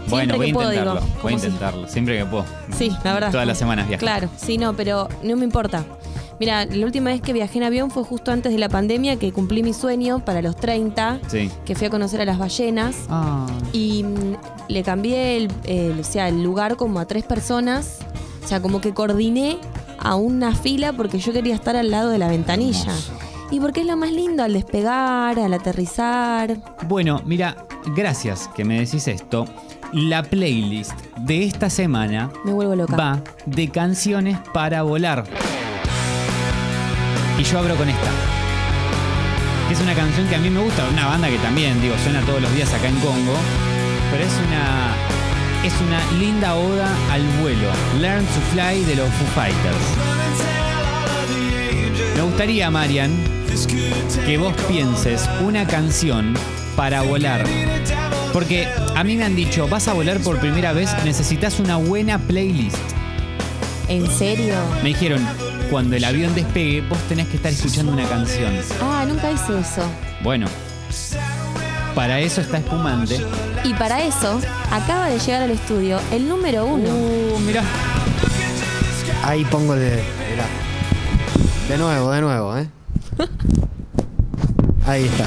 Bueno, 0.09 0.35
Siempre 0.35 0.37
voy 0.37 0.45
a 0.45 0.49
que 0.49 0.55
puedo, 0.55 0.73
intentarlo. 0.73 1.01
digo. 1.01 1.23
voy 1.23 1.35
a 1.35 1.39
si- 1.39 1.47
intentarlo, 1.47 1.89
siempre 1.89 2.19
que 2.19 2.25
puedo. 2.27 2.45
Sí, 2.77 2.91
la 3.05 3.13
verdad. 3.15 3.31
Todas 3.31 3.47
las 3.47 3.59
semanas 3.59 3.87
viajo. 3.89 4.01
Claro, 4.01 4.29
sí, 4.37 4.59
no, 4.59 4.75
pero 4.75 5.09
no 5.23 5.37
me 5.37 5.45
importa. 5.45 5.85
Mira, 6.41 6.65
la 6.65 6.85
última 6.87 7.11
vez 7.11 7.21
que 7.21 7.33
viajé 7.33 7.59
en 7.59 7.65
avión 7.65 7.91
fue 7.91 8.03
justo 8.03 8.33
antes 8.33 8.53
de 8.53 8.59
la 8.59 8.69
pandemia 8.69 9.17
que 9.17 9.31
cumplí 9.33 9.63
mi 9.63 9.73
sueño 9.73 10.25
para 10.25 10.43
los 10.43 10.57
30, 10.57 11.21
Sí. 11.29 11.51
que 11.65 11.77
fui 11.77 11.87
a 11.87 11.91
conocer 11.91 12.21
a 12.21 12.25
las 12.25 12.37
ballenas 12.39 12.97
Ah, 13.09 13.47
y 13.73 14.03
mm, 14.03 14.37
le 14.69 14.83
cambié 14.83 15.37
el, 15.37 15.49
el- 15.65 16.01
o 16.01 16.05
sea, 16.05 16.27
el 16.29 16.43
lugar 16.43 16.75
como 16.77 16.99
a 16.99 17.07
tres 17.07 17.23
personas. 17.25 17.99
O 18.45 18.49
sea, 18.49 18.61
como 18.61 18.81
que 18.81 18.93
coordiné 18.93 19.59
a 20.03 20.15
una 20.17 20.55
fila 20.55 20.93
porque 20.93 21.19
yo 21.19 21.33
quería 21.33 21.55
estar 21.55 21.77
al 21.77 21.91
lado 21.91 22.11
de 22.11 22.19
la 22.19 22.29
ventanilla. 22.29 22.93
Y 23.51 23.61
porque 23.61 23.83
es 23.83 23.87
lo 23.87 23.97
más 23.97 24.11
lindo 24.13 24.43
al 24.43 24.55
despegar, 24.55 25.39
al 25.39 25.53
aterrizar. 25.53 26.57
Bueno, 26.89 27.21
mira, 27.27 27.57
gracias 27.95 28.49
que 28.55 28.65
me 28.65 28.81
decís 28.81 29.07
esto. 29.09 29.45
La 29.93 30.23
playlist 30.23 30.93
de 31.19 31.45
esta 31.45 31.69
semana 31.69 32.31
Me 32.47 32.53
vuelvo 32.55 32.75
loca. 32.75 32.97
va 32.97 33.21
de 33.45 33.69
canciones 33.69 34.39
para 34.55 34.83
volar. 34.83 35.25
Y 37.39 37.43
yo 37.45 37.59
abro 37.59 37.75
con 37.77 37.89
esta. 37.91 38.11
Que 39.69 39.75
es 39.75 39.81
una 39.81 39.95
canción 39.95 40.27
que 40.29 40.37
a 40.37 40.39
mí 40.39 40.49
me 40.49 40.61
gusta, 40.63 40.89
una 40.91 41.07
banda 41.07 41.29
que 41.29 41.39
también, 41.39 41.81
digo, 41.83 41.95
suena 42.03 42.21
todos 42.23 42.41
los 42.41 42.55
días 42.55 42.73
acá 42.73 42.89
en 42.89 42.97
Congo. 43.01 43.35
Pero 44.11 44.25
es 44.25 44.33
una. 44.49 44.95
Es 45.65 45.73
una 45.81 46.01
linda 46.19 46.57
oda 46.57 46.89
al 47.13 47.23
vuelo. 47.41 47.69
Learn 48.01 48.25
to 48.25 48.41
Fly 48.53 48.85
de 48.85 48.97
los 48.97 49.09
Foo 49.11 49.27
Fighters. 49.29 49.77
Me 52.17 52.23
gustaría, 52.23 52.69
Marian, 52.69 53.13
que 54.27 54.39
vos 54.39 54.55
pienses 54.67 55.29
una 55.41 55.65
canción 55.65 56.35
para 56.75 57.03
volar. 57.03 57.45
Porque 58.33 58.67
a 58.97 59.05
mí 59.05 59.17
me 59.17 59.25
han 59.25 59.37
dicho, 59.37 59.69
vas 59.69 59.87
a 59.87 59.93
volar 59.93 60.19
por 60.19 60.41
primera 60.41 60.73
vez, 60.73 60.91
necesitas 61.05 61.61
una 61.61 61.77
buena 61.77 62.19
playlist. 62.19 62.77
¿En 63.89 64.11
serio? 64.11 64.57
Me 64.83 64.89
dijeron, 64.89 65.25
cuando 65.71 65.95
el 65.95 66.05
avión 66.05 66.35
despegue, 66.35 66.81
vos 66.89 66.99
tenés 67.09 67.29
que 67.29 67.37
estar 67.37 67.53
escuchando 67.53 67.93
una 67.93 68.09
canción. 68.09 68.53
Ah, 68.81 69.05
nunca 69.07 69.31
hice 69.31 69.61
eso. 69.61 69.83
Bueno, 70.23 70.49
para 71.95 72.21
eso 72.21 72.41
está 72.41 72.59
espumante. 72.59 73.21
Y 73.65 73.75
para 73.75 74.03
eso, 74.03 74.41
acaba 74.71 75.09
de 75.09 75.19
llegar 75.19 75.43
al 75.43 75.51
estudio 75.51 76.01
el 76.11 76.29
número 76.29 76.65
uno. 76.65 76.89
Uh, 76.89 77.39
mirá. 77.41 77.63
Ahí 79.25 79.45
pongo 79.45 79.75
el 79.75 79.81
de. 79.81 80.03
mirá. 80.31 80.47
De 81.69 81.79
nuevo, 81.79 82.11
de 82.11 82.21
nuevo, 82.21 82.59
¿eh? 82.59 82.69
Ahí 84.87 85.05
está. 85.05 85.27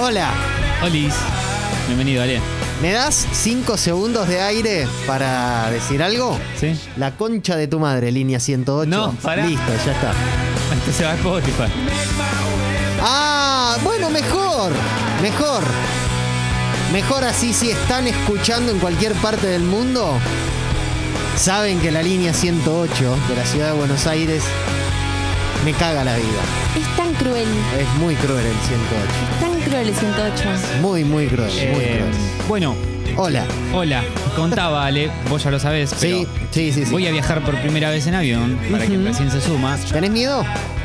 Hola, 0.00 0.30
Olis. 0.82 1.14
Bienvenido, 1.86 2.22
Ale. 2.22 2.40
¿me 2.80 2.92
das 2.92 3.26
5 3.32 3.76
segundos 3.76 4.28
de 4.28 4.40
aire 4.40 4.86
para 5.06 5.70
decir 5.70 6.02
algo? 6.02 6.38
¿Sí? 6.58 6.78
La 6.96 7.12
concha 7.16 7.56
de 7.56 7.66
tu 7.66 7.80
madre, 7.80 8.12
línea 8.12 8.38
108. 8.38 8.88
No, 8.88 9.12
pará. 9.22 9.46
Listo, 9.46 9.72
ya 9.86 9.92
está. 9.92 10.12
Esto 10.74 10.92
se 10.92 11.04
va 11.04 11.12
a 11.12 11.14
Spotify. 11.14 11.72
Ah, 13.06 13.76
bueno, 13.84 14.08
mejor. 14.08 14.72
Mejor. 15.20 15.62
Mejor 16.92 17.24
así 17.24 17.52
si 17.52 17.70
están 17.70 18.06
escuchando 18.06 18.72
en 18.72 18.78
cualquier 18.78 19.12
parte 19.14 19.46
del 19.46 19.62
mundo. 19.62 20.14
Saben 21.36 21.80
que 21.80 21.90
la 21.90 22.02
línea 22.02 22.32
108 22.32 23.16
de 23.28 23.36
la 23.36 23.44
ciudad 23.44 23.72
de 23.72 23.78
Buenos 23.78 24.06
Aires 24.06 24.42
me 25.66 25.72
caga 25.72 26.02
la 26.04 26.16
vida. 26.16 26.26
Es 26.80 26.96
tan 26.96 27.12
cruel, 27.14 27.46
Es 27.78 27.88
muy 28.00 28.14
cruel 28.14 28.46
el 28.46 28.56
108. 28.56 29.12
tan 29.40 29.60
cruel 29.68 29.88
el 29.88 29.94
108. 29.94 30.44
Muy, 30.80 31.04
muy 31.04 31.26
cruel, 31.26 31.50
muy 31.50 31.60
Eh, 31.84 31.96
cruel. 31.98 32.14
bueno, 32.48 32.74
Hola. 33.16 33.44
hola. 33.74 34.02
Contaba, 34.36 34.86
Ale, 34.86 35.10
vos 35.28 35.42
ya 35.44 35.50
lo 35.50 35.58
sabés, 35.58 35.94
pero 36.00 36.18
Sí, 36.20 36.26
sí, 36.52 36.72
sí, 36.72 36.84
sí. 36.86 36.90
voy 36.90 37.06
a 37.06 37.10
viajar 37.12 37.42
por 37.44 37.60
primera 37.60 37.90
vez 37.90 38.06
en 38.06 38.14
avión, 38.14 38.56
para 38.70 38.84
Ujú. 38.84 39.04
recién 39.04 39.30
se 39.30 39.40
suma. 39.42 39.76
¿Tenés 39.92 40.10
miedo? 40.10 40.44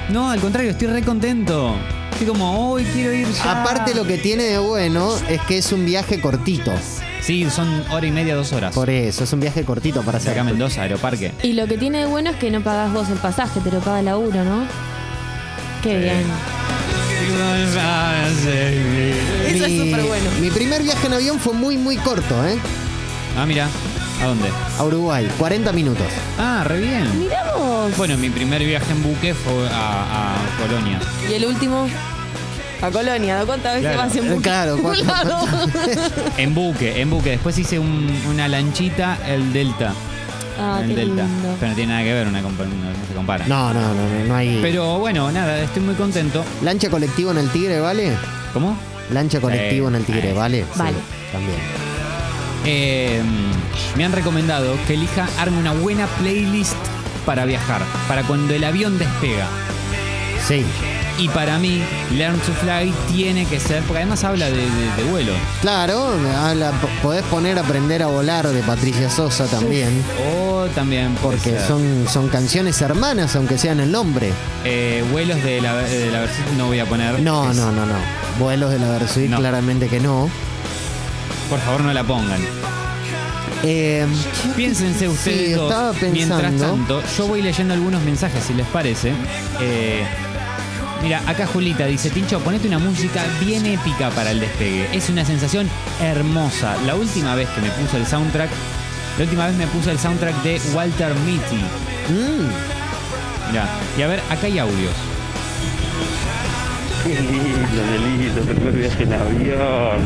No, 0.09 0.29
al 0.31 0.39
contrario, 0.39 0.71
estoy 0.71 0.87
re 0.87 1.03
contento. 1.03 1.75
Estoy 2.19 2.33
como, 2.33 2.73
hoy 2.73 2.83
quiero 2.83 3.13
ir 3.13 3.31
ya. 3.31 3.61
Aparte 3.61 3.95
lo 3.95 4.03
que 4.03 4.17
tiene 4.17 4.43
de 4.43 4.57
bueno 4.57 5.15
es 5.29 5.39
que 5.43 5.57
es 5.57 5.71
un 5.71 5.85
viaje 5.85 6.19
cortito. 6.19 6.73
Sí, 7.21 7.49
son 7.49 7.85
hora 7.91 8.05
y 8.05 8.11
media, 8.11 8.35
dos 8.35 8.51
horas. 8.51 8.75
Por 8.75 8.89
eso, 8.89 9.23
es 9.23 9.31
un 9.31 9.39
viaje 9.39 9.63
cortito 9.63 10.01
para 10.01 10.17
hacer. 10.17 10.33
Acá 10.33 10.43
Mendoza, 10.43 10.81
Aeroparque. 10.81 11.31
Y 11.43 11.53
lo 11.53 11.65
que 11.65 11.77
tiene 11.77 11.99
de 11.99 12.07
bueno 12.07 12.31
es 12.31 12.35
que 12.35 12.51
no 12.51 12.61
pagás 12.61 12.91
vos 12.91 13.07
el 13.07 13.19
pasaje, 13.19 13.61
te 13.61 13.71
lo 13.71 13.79
paga 13.79 14.01
la 14.01 14.17
uno, 14.17 14.43
¿no? 14.43 14.65
Qué 15.81 15.97
bien. 15.97 16.25
Eso 19.47 19.65
es 19.65 19.77
súper 19.77 20.03
bueno. 20.03 20.29
Mi 20.41 20.49
primer 20.49 20.83
viaje 20.83 21.07
en 21.07 21.13
avión 21.13 21.39
fue 21.39 21.53
muy, 21.53 21.77
muy 21.77 21.95
corto, 21.95 22.45
¿eh? 22.45 22.59
Ah, 23.37 23.45
mira. 23.45 23.69
¿A 24.21 24.25
dónde? 24.25 24.49
A 24.77 24.83
Uruguay, 24.83 25.27
40 25.37 25.71
minutos. 25.71 26.05
Ah, 26.37 26.63
re 26.65 26.79
bien. 26.81 27.19
Mirá 27.19 27.55
vos. 27.55 27.95
Bueno, 27.97 28.17
mi 28.17 28.29
primer 28.29 28.63
viaje 28.63 28.91
en 28.91 29.01
buque 29.01 29.33
fue 29.33 29.67
a, 29.69 30.33
a 30.33 30.35
Colonia. 30.61 30.99
Y 31.29 31.33
el 31.35 31.45
último, 31.45 31.87
a 32.81 32.91
Colonia. 32.91 33.43
¿Cuántas 33.45 33.75
veces 33.75 33.91
Claro. 33.93 34.07
vas 34.09 34.15
en 34.17 34.29
buque? 34.29 34.41
Claro, 34.41 34.75
Un 34.75 34.81
¿cuánto- 34.81 35.03
lado. 35.05 35.47
En 36.37 36.53
buque, 36.53 37.01
en 37.01 37.09
buque. 37.09 37.29
Después 37.31 37.57
hice 37.57 37.79
un- 37.79 38.21
una 38.29 38.47
lanchita, 38.49 39.17
el 39.27 39.53
Delta. 39.53 39.93
Ah, 40.61 40.79
el 40.83 40.89
qué 40.89 40.95
Delta. 40.95 41.23
lindo. 41.23 41.55
Pero 41.57 41.69
no 41.69 41.75
tiene 41.75 41.93
nada 41.93 42.03
que 42.03 42.13
ver, 42.13 42.27
una 42.27 42.41
compa- 42.41 42.65
no, 42.67 42.89
no 42.91 43.07
se 43.07 43.13
compara. 43.15 43.45
No, 43.47 43.73
no, 43.73 43.79
no, 43.79 43.93
no, 43.93 44.25
no 44.27 44.35
hay. 44.35 44.59
Pero 44.61 44.99
bueno, 44.99 45.31
nada, 45.31 45.57
estoy 45.61 45.81
muy 45.81 45.95
contento. 45.95 46.43
¿Lancha 46.61 46.89
colectivo 46.89 47.31
en 47.31 47.37
el 47.37 47.49
Tigre, 47.49 47.79
vale? 47.79 48.11
¿Cómo? 48.53 48.77
Lancha 49.11 49.39
colectivo 49.39 49.87
en 49.87 49.95
el 49.95 50.03
Tigre, 50.03 50.31
Sí. 50.31 50.37
¿vale? 50.37 50.59
Sí, 50.73 50.79
Vale. 50.79 50.97
también. 51.31 51.88
Eh, 52.65 53.21
me 53.95 54.05
han 54.05 54.11
recomendado 54.11 54.75
que 54.87 54.93
elija, 54.95 55.27
arme 55.39 55.57
una 55.57 55.73
buena 55.73 56.07
playlist 56.19 56.75
para 57.25 57.45
viajar, 57.45 57.81
para 58.07 58.23
cuando 58.23 58.53
el 58.53 58.63
avión 58.63 58.97
despega. 58.97 59.47
Sí. 60.47 60.65
Y 61.17 61.27
para 61.27 61.59
mí, 61.59 61.81
Learn 62.15 62.39
to 62.39 62.53
Fly 62.53 62.93
tiene 63.13 63.45
que 63.45 63.59
ser, 63.59 63.81
porque 63.83 63.97
además 64.03 64.23
habla 64.23 64.45
de, 64.45 64.55
de- 64.55 64.95
de 64.97 65.03
vuelo. 65.11 65.33
Claro, 65.61 66.13
habla- 66.37 66.71
po- 66.71 66.87
podés 67.03 67.23
poner 67.23 67.59
Aprender 67.59 68.01
a 68.03 68.07
volar 68.07 68.47
de 68.47 68.61
Patricia 68.63 69.09
Sosa 69.09 69.45
también. 69.47 70.01
O 70.33 70.65
también, 70.73 71.13
puede 71.15 71.35
Porque 71.37 71.51
ser, 71.57 71.67
son, 71.67 72.05
son 72.09 72.29
canciones 72.29 72.81
hermanas, 72.81 73.35
aunque 73.35 73.57
sean 73.57 73.81
el 73.81 73.91
nombre. 73.91 74.31
eh, 74.63 75.03
vuelos 75.11 75.43
de 75.43 75.59
la, 75.59 75.75
de 75.75 76.09
la 76.09 76.21
versión 76.21 76.57
no 76.57 76.67
voy 76.67 76.79
a 76.79 76.85
poner. 76.85 77.19
No, 77.19 77.51
Es- 77.51 77.57
no, 77.57 77.69
no, 77.73 77.85
no. 77.85 77.95
Vuelos 78.39 78.71
de 78.71 78.79
la 78.79 78.87
Versuit, 78.89 79.29
No. 79.29 79.37
claramente 79.39 79.89
que 79.89 79.99
no. 79.99 80.29
Por 81.49 81.59
favor, 81.59 81.81
no 81.81 81.93
la 81.93 82.03
pongan. 82.03 82.39
Eh, 83.63 84.05
Piénsense 84.55 85.07
ustedes 85.09 85.47
Sí, 85.49 85.53
dos. 85.53 85.95
Mientras 86.11 86.55
tanto, 86.57 87.03
yo 87.17 87.27
voy 87.27 87.41
leyendo 87.41 87.73
algunos 87.73 88.01
mensajes, 88.03 88.43
si 88.43 88.53
les 88.53 88.65
parece. 88.67 89.11
Eh, 89.59 90.03
mira, 91.03 91.21
acá 91.27 91.45
Julita 91.47 91.85
dice, 91.85 92.09
Tincho, 92.09 92.39
ponete 92.39 92.67
una 92.67 92.79
música 92.79 93.21
bien 93.41 93.65
épica 93.65 94.09
para 94.11 94.31
el 94.31 94.39
despegue. 94.39 94.87
Es 94.93 95.09
una 95.09 95.25
sensación 95.25 95.67
hermosa. 96.01 96.77
La 96.85 96.95
última 96.95 97.35
vez 97.35 97.49
que 97.49 97.61
me 97.61 97.69
puso 97.71 97.97
el 97.97 98.05
soundtrack, 98.07 98.49
la 99.17 99.23
última 99.25 99.47
vez 99.47 99.55
me 99.57 99.67
puso 99.67 99.91
el 99.91 99.99
soundtrack 99.99 100.41
de 100.43 100.61
Walter 100.73 101.13
Mitty. 101.25 101.55
mm, 102.13 103.49
Mira, 103.51 103.67
y 103.97 104.01
a 104.03 104.07
ver, 104.07 104.21
acá 104.29 104.45
hay 104.45 104.59
audios. 104.59 104.93
Qué 107.03 107.15
lindo, 107.19 107.81
qué 107.91 107.99
lindo, 107.99 108.41
primer 108.41 108.73
viaje 108.73 109.03
en 109.03 109.13
avión. 109.13 109.99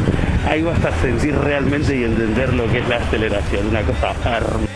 Ahí 0.47 0.62
vas 0.62 0.83
a 0.85 1.01
sentir 1.01 1.35
realmente 1.35 1.97
y 1.97 2.03
entender 2.03 2.53
lo 2.53 2.69
que 2.71 2.79
es 2.79 2.88
la 2.88 2.97
aceleración, 2.97 3.67
una 3.67 3.81
cosa 3.81 4.13
hermosa. 4.38 4.67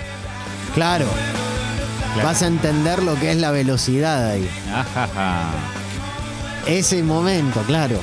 claro. 0.74 1.05
Claro. 2.13 2.27
vas 2.27 2.41
a 2.41 2.47
entender 2.47 3.03
lo 3.03 3.15
que 3.19 3.31
es 3.31 3.38
la 3.38 3.51
velocidad 3.51 4.31
ahí. 4.31 4.50
Ajaja. 4.74 5.51
Ese 6.65 7.03
momento, 7.03 7.62
claro, 7.67 8.00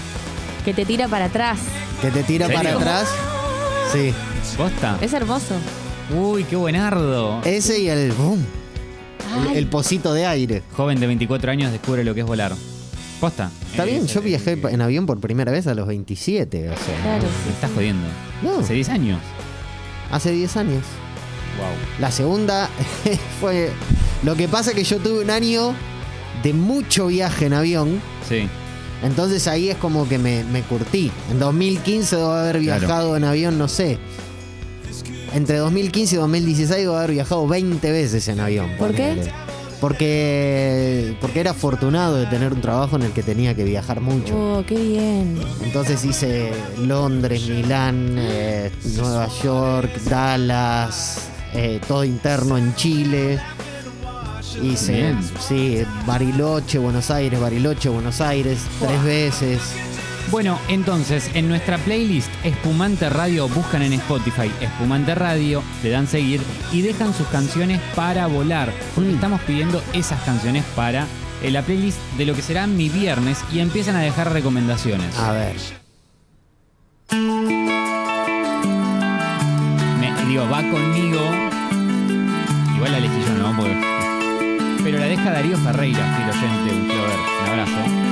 Que 0.65 0.73
te 0.73 0.85
tira 0.85 1.09
para 1.09 1.27
atrás. 1.27 1.59
que 2.01 2.11
te 2.11 2.23
tira 2.23 2.49
para 2.49 2.75
atrás. 2.75 3.09
Sí, 3.93 4.15
¿Posta? 4.57 4.97
Es 5.01 5.13
hermoso. 5.13 5.55
Uy, 6.15 6.45
qué 6.45 6.55
buenardo. 6.57 7.41
ese 7.45 7.81
y 7.81 7.89
el 7.89 8.13
boom, 8.13 8.45
el, 9.51 9.57
el 9.57 9.67
pocito 9.67 10.13
de 10.15 10.27
aire. 10.27 10.63
Joven 10.77 11.01
de 11.01 11.07
24 11.09 11.51
años 11.51 11.73
descubre 11.73 12.05
lo 12.05 12.15
que 12.15 12.21
es 12.21 12.27
volar. 12.27 12.53
¿Posta? 13.25 13.51
Está 13.71 13.85
bien, 13.85 14.07
yo 14.07 14.21
viajé 14.21 14.59
en 14.71 14.83
avión 14.83 15.07
por 15.07 15.19
primera 15.21 15.51
vez 15.51 15.67
a 15.67 15.75
los 15.75 15.87
27, 15.87 16.69
o 16.69 16.73
sea, 16.77 17.03
Claro. 17.03 17.25
Me 17.47 17.53
estás 17.53 17.71
jodiendo. 17.75 18.07
No. 18.43 18.59
Hace 18.59 18.75
10 18.75 18.89
años. 18.91 19.21
hace 20.11 20.31
10 20.33 20.57
años. 20.59 20.83
Wow. 21.59 21.67
La 22.01 22.11
segunda 22.11 22.69
fue. 23.41 23.71
Lo 24.25 24.35
que 24.37 24.47
pasa 24.49 24.71
es 24.71 24.77
que 24.77 24.85
yo 24.85 24.99
tuve 24.99 25.23
un 25.25 25.31
año 25.31 25.75
de 26.43 26.53
mucho 26.53 27.07
viaje 27.07 27.47
en 27.47 27.55
avión. 27.55 28.03
Sí. 28.29 28.47
Entonces 29.03 29.49
ahí 29.49 29.71
es 29.71 29.77
como 29.79 30.07
que 30.09 30.19
me, 30.19 30.45
me 30.45 30.61
curtí. 30.63 31.11
En 31.31 31.39
2015 31.39 32.17
debo 32.17 32.33
haber 32.33 32.61
Claro. 32.61 32.81
viajado 32.81 33.17
en 33.17 33.25
avión, 33.25 33.57
no 33.59 33.69
sé. 33.69 33.99
Entre 35.33 35.57
2015 35.57 36.15
y 36.15 36.19
2016 36.19 36.81
debo 36.83 36.97
haber 36.97 37.13
viajado 37.13 37.47
20 37.49 37.91
veces 37.91 38.29
en 38.29 38.41
avión. 38.41 38.71
¿Por 38.79 38.95
qué? 38.95 39.17
Porque, 39.85 41.15
porque 41.21 41.41
era 41.41 41.51
afortunado 41.51 42.17
de 42.17 42.25
tener 42.25 42.55
un 42.55 42.63
trabajo 42.63 42.97
en 42.97 43.03
el 43.03 43.13
que 43.13 43.23
tenía 43.23 43.55
que 43.55 43.65
viajar 43.65 44.01
mucho. 44.01 44.35
Oh, 44.35 44.65
qué 44.67 44.77
bien. 44.77 45.39
Entonces 45.63 46.03
hice 46.07 46.53
Londres, 46.79 47.47
Milán, 47.51 48.17
eh, 48.19 48.71
Nueva 48.97 49.29
York, 49.43 49.91
Dallas, 50.09 51.29
eh, 51.53 51.83
todo 51.87 52.03
interno 52.03 52.57
en 52.57 52.75
Chile. 52.77 53.39
Hice, 54.63 54.93
Bien. 54.95 55.19
sí, 55.39 55.83
Bariloche, 56.07 56.79
Buenos 56.79 57.11
Aires, 57.11 57.39
Bariloche, 57.39 57.91
Buenos 57.91 58.23
Aires, 58.23 58.61
tres 58.81 59.05
veces. 59.05 59.61
Bueno, 60.35 60.59
entonces, 60.67 61.31
en 61.35 61.47
nuestra 61.47 61.79
playlist 61.79 62.29
Espumante 62.43 63.09
Radio, 63.09 63.49
buscan 63.49 63.83
en 63.83 63.93
Spotify 63.93 64.51
Espumante 64.61 65.15
Radio, 65.15 65.63
le 65.85 65.91
dan 65.91 66.09
seguir 66.09 66.41
y 66.73 66.83
dejan 66.83 67.15
sus 67.15 67.29
canciones 67.29 67.81
para 67.95 68.27
volar. 68.27 68.73
Porque 68.97 69.11
Mm. 69.11 69.15
estamos 69.15 69.41
pidiendo 69.43 69.81
esas 69.93 70.21
canciones 70.25 70.65
para 70.75 71.07
eh, 71.41 71.53
la 71.53 71.63
playlist 71.63 71.99
de 72.19 72.27
lo 72.27 72.35
que 72.35 72.43
será 72.43 72.67
mi 72.67 72.89
viernes 72.89 73.45
y 73.53 73.61
empiezan 73.61 73.95
a 73.95 74.01
dejar 74.01 74.33
recomendaciones. 74.33 75.17
A 75.19 75.31
ver. 75.31 75.55
Me- 80.01 80.25
digo, 80.27 80.49
va 80.51 80.63
conmigo. 80.63 81.21
Igual 82.75 82.91
la 82.91 82.99
elegí 82.99 83.21
yo, 83.25 83.35
¿no? 83.41 83.57
Porque- 83.57 83.79
pero 84.83 84.99
la 84.99 85.07
deja 85.07 85.31
Darío 85.31 85.57
Ferreira, 85.59 86.17
fiel 86.17 86.31
oyente, 86.31 86.75
un 86.75 86.87
clover. 86.89 87.19
Un 87.45 87.49
abrazo. 87.51 88.04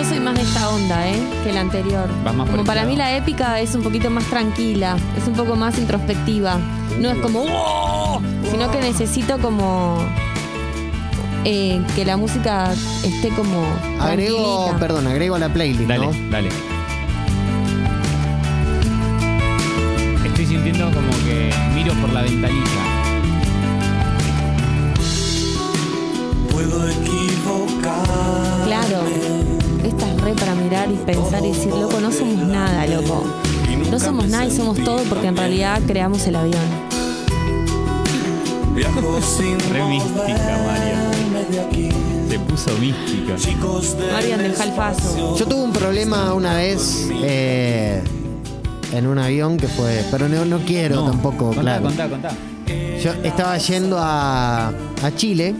Yo 0.00 0.08
soy 0.08 0.20
más 0.20 0.34
de 0.34 0.40
esta 0.42 0.70
onda, 0.70 1.06
¿eh? 1.08 1.20
Que 1.44 1.52
la 1.52 1.60
anterior. 1.60 2.08
Vas 2.24 2.34
más 2.34 2.48
como 2.48 2.64
para 2.64 2.80
lado. 2.80 2.90
mí 2.90 2.96
la 2.96 3.14
épica 3.18 3.60
es 3.60 3.74
un 3.74 3.82
poquito 3.82 4.08
más 4.08 4.24
tranquila, 4.24 4.96
es 5.20 5.26
un 5.28 5.34
poco 5.34 5.56
más 5.56 5.78
introspectiva. 5.78 6.58
No 6.98 7.10
es 7.10 7.18
como 7.18 7.44
"¡Oh!", 7.46 8.20
sino 8.50 8.70
que 8.70 8.80
necesito 8.80 9.38
como 9.38 9.98
eh, 11.44 11.82
que 11.94 12.06
la 12.06 12.16
música 12.16 12.72
esté 13.04 13.28
como 13.30 13.62
Agrego, 14.00 14.38
tranquilita. 14.38 14.78
perdón, 14.78 15.06
agrego 15.06 15.34
a 15.34 15.38
la 15.38 15.48
playlist, 15.52 15.88
Dale, 15.88 16.06
¿no? 16.06 16.12
dale. 16.30 16.48
Estoy 20.24 20.46
sintiendo 20.46 20.86
como 20.92 21.10
que 21.26 21.50
miro 21.74 21.92
por 22.00 22.10
la 22.10 22.22
ventanilla. 22.22 22.99
Y 30.88 30.94
pensar 31.04 31.44
y 31.44 31.48
decir, 31.48 31.72
loco, 31.72 32.00
no 32.00 32.10
somos 32.12 32.46
nada, 32.46 32.86
loco. 32.86 33.24
No 33.90 33.98
somos 33.98 34.28
nada 34.28 34.46
y 34.46 34.50
somos 34.50 34.78
todo 34.84 35.02
porque 35.08 35.26
en 35.26 35.36
realidad 35.36 35.80
creamos 35.86 36.26
el 36.26 36.36
avión. 36.36 36.62
Viajo 38.74 39.20
sin 39.20 39.58
Re 39.70 39.84
mística, 39.84 40.58
Marian. 40.66 41.10
Se 42.28 42.38
puso 42.38 42.70
mística. 42.78 43.34
Marian 44.12 44.38
del 44.42 44.54
Jalfazo. 44.54 45.36
Yo 45.36 45.46
tuve 45.46 45.62
un 45.62 45.72
problema 45.72 46.32
una 46.34 46.54
vez 46.54 47.08
eh, 47.22 48.00
en 48.92 49.06
un 49.06 49.18
avión 49.18 49.56
que 49.56 49.66
fue. 49.66 50.04
Pero 50.10 50.28
no, 50.28 50.44
no 50.44 50.58
quiero 50.60 50.96
No, 50.96 51.10
tampoco, 51.10 51.46
contá, 51.46 51.60
claro. 51.62 51.82
contá, 51.84 52.08
contá. 52.08 52.30
Yo 53.02 53.12
estaba 53.24 53.56
yendo 53.58 53.96
a, 53.98 54.68
a 54.68 55.14
Chile 55.16 55.54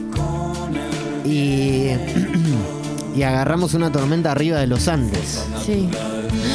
y, 1.25 1.89
y 3.15 3.23
agarramos 3.23 3.75
una 3.75 3.91
tormenta 3.91 4.33
arriba 4.33 4.59
de 4.59 4.67
los 4.67 4.89
Andes, 4.89 5.45
Sí. 5.65 5.89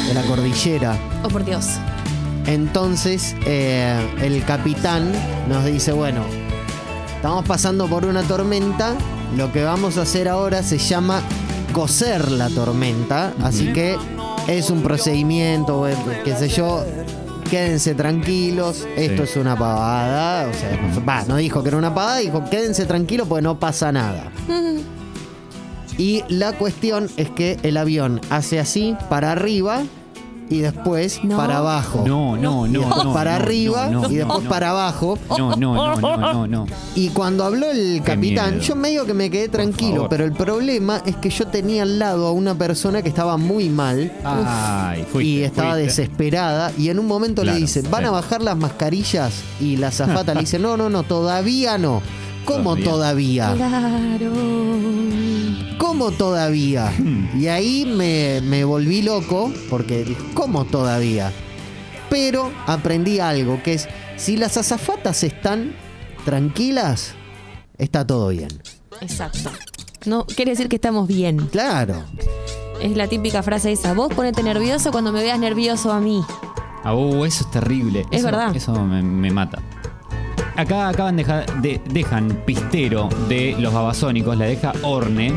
de 0.08 0.14
la 0.14 0.22
cordillera. 0.22 0.96
Oh, 1.24 1.28
por 1.28 1.44
Dios. 1.44 1.66
Entonces 2.46 3.34
eh, 3.44 3.98
el 4.22 4.44
capitán 4.44 5.10
nos 5.48 5.64
dice, 5.64 5.92
bueno, 5.92 6.20
estamos 7.16 7.44
pasando 7.46 7.86
por 7.88 8.04
una 8.04 8.22
tormenta, 8.22 8.94
lo 9.36 9.52
que 9.52 9.64
vamos 9.64 9.98
a 9.98 10.02
hacer 10.02 10.28
ahora 10.28 10.62
se 10.62 10.78
llama 10.78 11.20
coser 11.72 12.30
la 12.30 12.48
tormenta, 12.48 13.32
así 13.42 13.72
que 13.72 13.96
es 14.46 14.70
un 14.70 14.82
procedimiento, 14.82 15.88
eh, 15.88 15.96
qué 16.24 16.36
sé 16.36 16.48
yo, 16.48 16.84
quédense 17.50 17.94
tranquilos, 17.94 18.86
esto 18.96 19.24
Sí. 19.26 19.30
es 19.32 19.36
una 19.36 19.58
pavada, 19.58 20.48
o 20.48 20.52
sea, 20.54 20.80
no, 20.80 21.04
va, 21.04 21.24
no 21.26 21.36
dijo 21.36 21.62
que 21.62 21.68
era 21.70 21.78
una 21.78 21.92
pavada, 21.94 22.18
dijo 22.18 22.44
quédense 22.48 22.86
tranquilos 22.86 23.26
porque 23.28 23.42
no 23.42 23.58
pasa 23.58 23.90
nada. 23.90 24.30
Y 25.98 26.24
la 26.28 26.52
cuestión 26.52 27.08
es 27.16 27.30
que 27.30 27.58
el 27.62 27.76
avión 27.76 28.20
hace 28.30 28.58
así 28.60 28.94
para 29.08 29.32
arriba 29.32 29.82
y 30.48 30.58
después 30.58 31.24
No. 31.24 31.36
para 31.36 31.56
abajo. 31.58 32.04
No, 32.06 32.36
no, 32.36 32.68
no. 32.68 32.80
no, 33.04 33.12
para 33.12 33.36
no, 33.36 33.42
arriba 33.42 33.90
y 34.08 34.14
después 34.14 34.46
para 34.46 34.70
abajo. 34.70 35.18
No, 35.36 35.56
no, 35.56 35.74
no, 35.74 35.96
no, 35.96 36.16
no, 36.32 36.46
no. 36.46 36.66
Y 36.94 37.08
cuando 37.08 37.42
habló 37.44 37.70
el 37.72 38.00
capitán, 38.04 38.60
yo 38.60 38.76
medio 38.76 39.04
que 39.06 39.12
me 39.14 39.28
quedé 39.28 39.48
tranquilo, 39.48 40.06
pero 40.08 40.24
el 40.24 40.32
problema 40.32 41.02
es 41.04 41.16
que 41.16 41.30
yo 41.30 41.48
tenía 41.48 41.82
al 41.82 41.98
lado 41.98 42.26
a 42.28 42.32
una 42.32 42.54
persona 42.54 43.02
que 43.02 43.08
estaba 43.08 43.36
muy 43.38 43.68
mal 43.70 44.12
Ay, 44.22 45.04
fuiste, 45.10 45.24
y 45.28 45.42
estaba 45.42 45.70
fuiste. 45.72 45.86
desesperada 45.86 46.70
y 46.78 46.90
en 46.90 47.00
un 47.00 47.06
momento 47.06 47.42
Claro, 47.42 47.56
le 47.56 47.62
dice, 47.62 47.82
¿van 47.82 48.02
sí. 48.02 48.08
a 48.08 48.10
bajar 48.12 48.40
las 48.42 48.56
mascarillas? 48.56 49.32
Y 49.60 49.76
la 49.78 49.90
zafata 49.90 50.32
le 50.34 50.40
dice, 50.40 50.60
no, 50.60 50.76
no, 50.76 50.88
no, 50.90 51.02
todavía 51.02 51.76
no. 51.78 52.02
¿Cómo 52.46 52.76
todavía? 52.76 53.52
Claro. 53.54 54.32
¿Cómo 55.78 56.10
todavía? 56.12 56.90
Hmm. 56.98 57.38
Y 57.40 57.48
ahí 57.48 57.84
me, 57.84 58.40
me 58.42 58.64
volví 58.64 59.02
loco 59.02 59.52
porque 59.68 60.04
dije, 60.04 60.22
¿cómo 60.34 60.64
todavía? 60.64 61.32
Pero 62.08 62.50
aprendí 62.66 63.18
algo, 63.18 63.62
que 63.62 63.74
es, 63.74 63.88
si 64.16 64.36
las 64.36 64.56
azafatas 64.56 65.22
están 65.22 65.74
tranquilas, 66.24 67.14
está 67.78 68.06
todo 68.06 68.28
bien. 68.28 68.48
Exacto. 69.00 69.50
No, 70.06 70.24
quiere 70.24 70.52
decir 70.52 70.68
que 70.68 70.76
estamos 70.76 71.08
bien. 71.08 71.38
Claro. 71.50 72.04
Es 72.80 72.96
la 72.96 73.08
típica 73.08 73.42
frase 73.42 73.72
esa. 73.72 73.92
Vos 73.92 74.12
ponete 74.14 74.42
nervioso 74.42 74.92
cuando 74.92 75.12
me 75.12 75.22
veas 75.22 75.38
nervioso 75.38 75.92
a 75.92 76.00
mí. 76.00 76.22
Ah, 76.84 76.94
uh, 76.94 77.24
eso 77.24 77.44
es 77.44 77.50
terrible. 77.50 78.00
Es 78.12 78.18
Eso- 78.20 78.26
verdad. 78.26 78.54
Eso 78.54 78.72
me, 78.84 79.02
me 79.02 79.30
mata. 79.32 79.60
Acá 80.56 80.88
acaban 80.88 81.16
de, 81.16 81.80
dejan 81.90 82.28
pistero 82.46 83.08
de 83.28 83.54
los 83.58 83.72
babasónicos, 83.74 84.36
la 84.38 84.46
deja 84.46 84.72
Orne. 84.82 85.32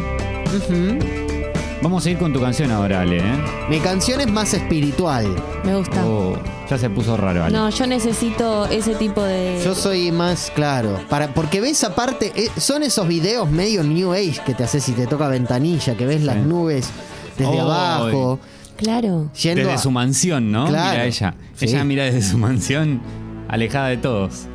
Vamos 1.81 2.05
a 2.05 2.09
ir 2.09 2.17
con 2.17 2.33
tu 2.33 2.41
canción 2.41 2.71
ahora, 2.71 3.01
Ale, 3.01 3.19
¿eh? 3.19 3.43
Mi 3.69 3.79
canción 3.79 4.19
es 4.21 4.31
más 4.31 4.53
espiritual. 4.53 5.27
Me 5.63 5.75
gusta. 5.75 6.05
Oh, 6.05 6.37
ya 6.69 6.77
se 6.77 6.89
puso 6.89 7.15
raro, 7.17 7.43
Ale. 7.43 7.55
No, 7.55 7.69
yo 7.69 7.87
necesito 7.87 8.65
ese 8.67 8.95
tipo 8.95 9.21
de. 9.23 9.61
Yo 9.63 9.73
soy 9.75 10.11
más 10.11 10.51
claro. 10.55 10.99
Para, 11.09 11.33
porque 11.33 11.61
ves 11.61 11.83
aparte, 11.83 12.31
eh, 12.35 12.49
son 12.57 12.83
esos 12.83 13.07
videos 13.07 13.49
medio 13.49 13.83
New 13.83 14.11
Age 14.13 14.41
que 14.45 14.53
te 14.53 14.63
haces 14.65 14.83
si 14.83 14.91
te 14.93 15.07
toca 15.07 15.27
ventanilla, 15.29 15.95
que 15.95 16.05
ves 16.05 16.23
las 16.23 16.37
nubes 16.37 16.89
desde 17.37 17.59
abajo. 17.59 18.39
Claro. 18.77 19.29
Yendo 19.41 19.61
Desde 19.61 19.73
a- 19.73 19.77
su 19.77 19.91
mansión, 19.91 20.51
¿no? 20.51 20.67
Claro. 20.67 20.91
Mira 20.91 21.05
ella. 21.05 21.35
Sí. 21.55 21.65
Ella 21.65 21.83
mira 21.83 22.03
desde 22.05 22.21
su 22.21 22.37
mansión, 22.37 23.01
alejada 23.49 23.87
de 23.89 23.97
todos. 23.97 24.47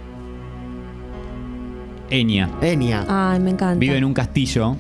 Enya. 2.11 2.51
Enya, 2.63 3.05
Ay, 3.09 3.41
me 3.41 3.51
encanta. 3.51 3.79
Vive 3.79 3.97
en 3.97 4.05
un 4.05 4.15
castillo. 4.15 4.77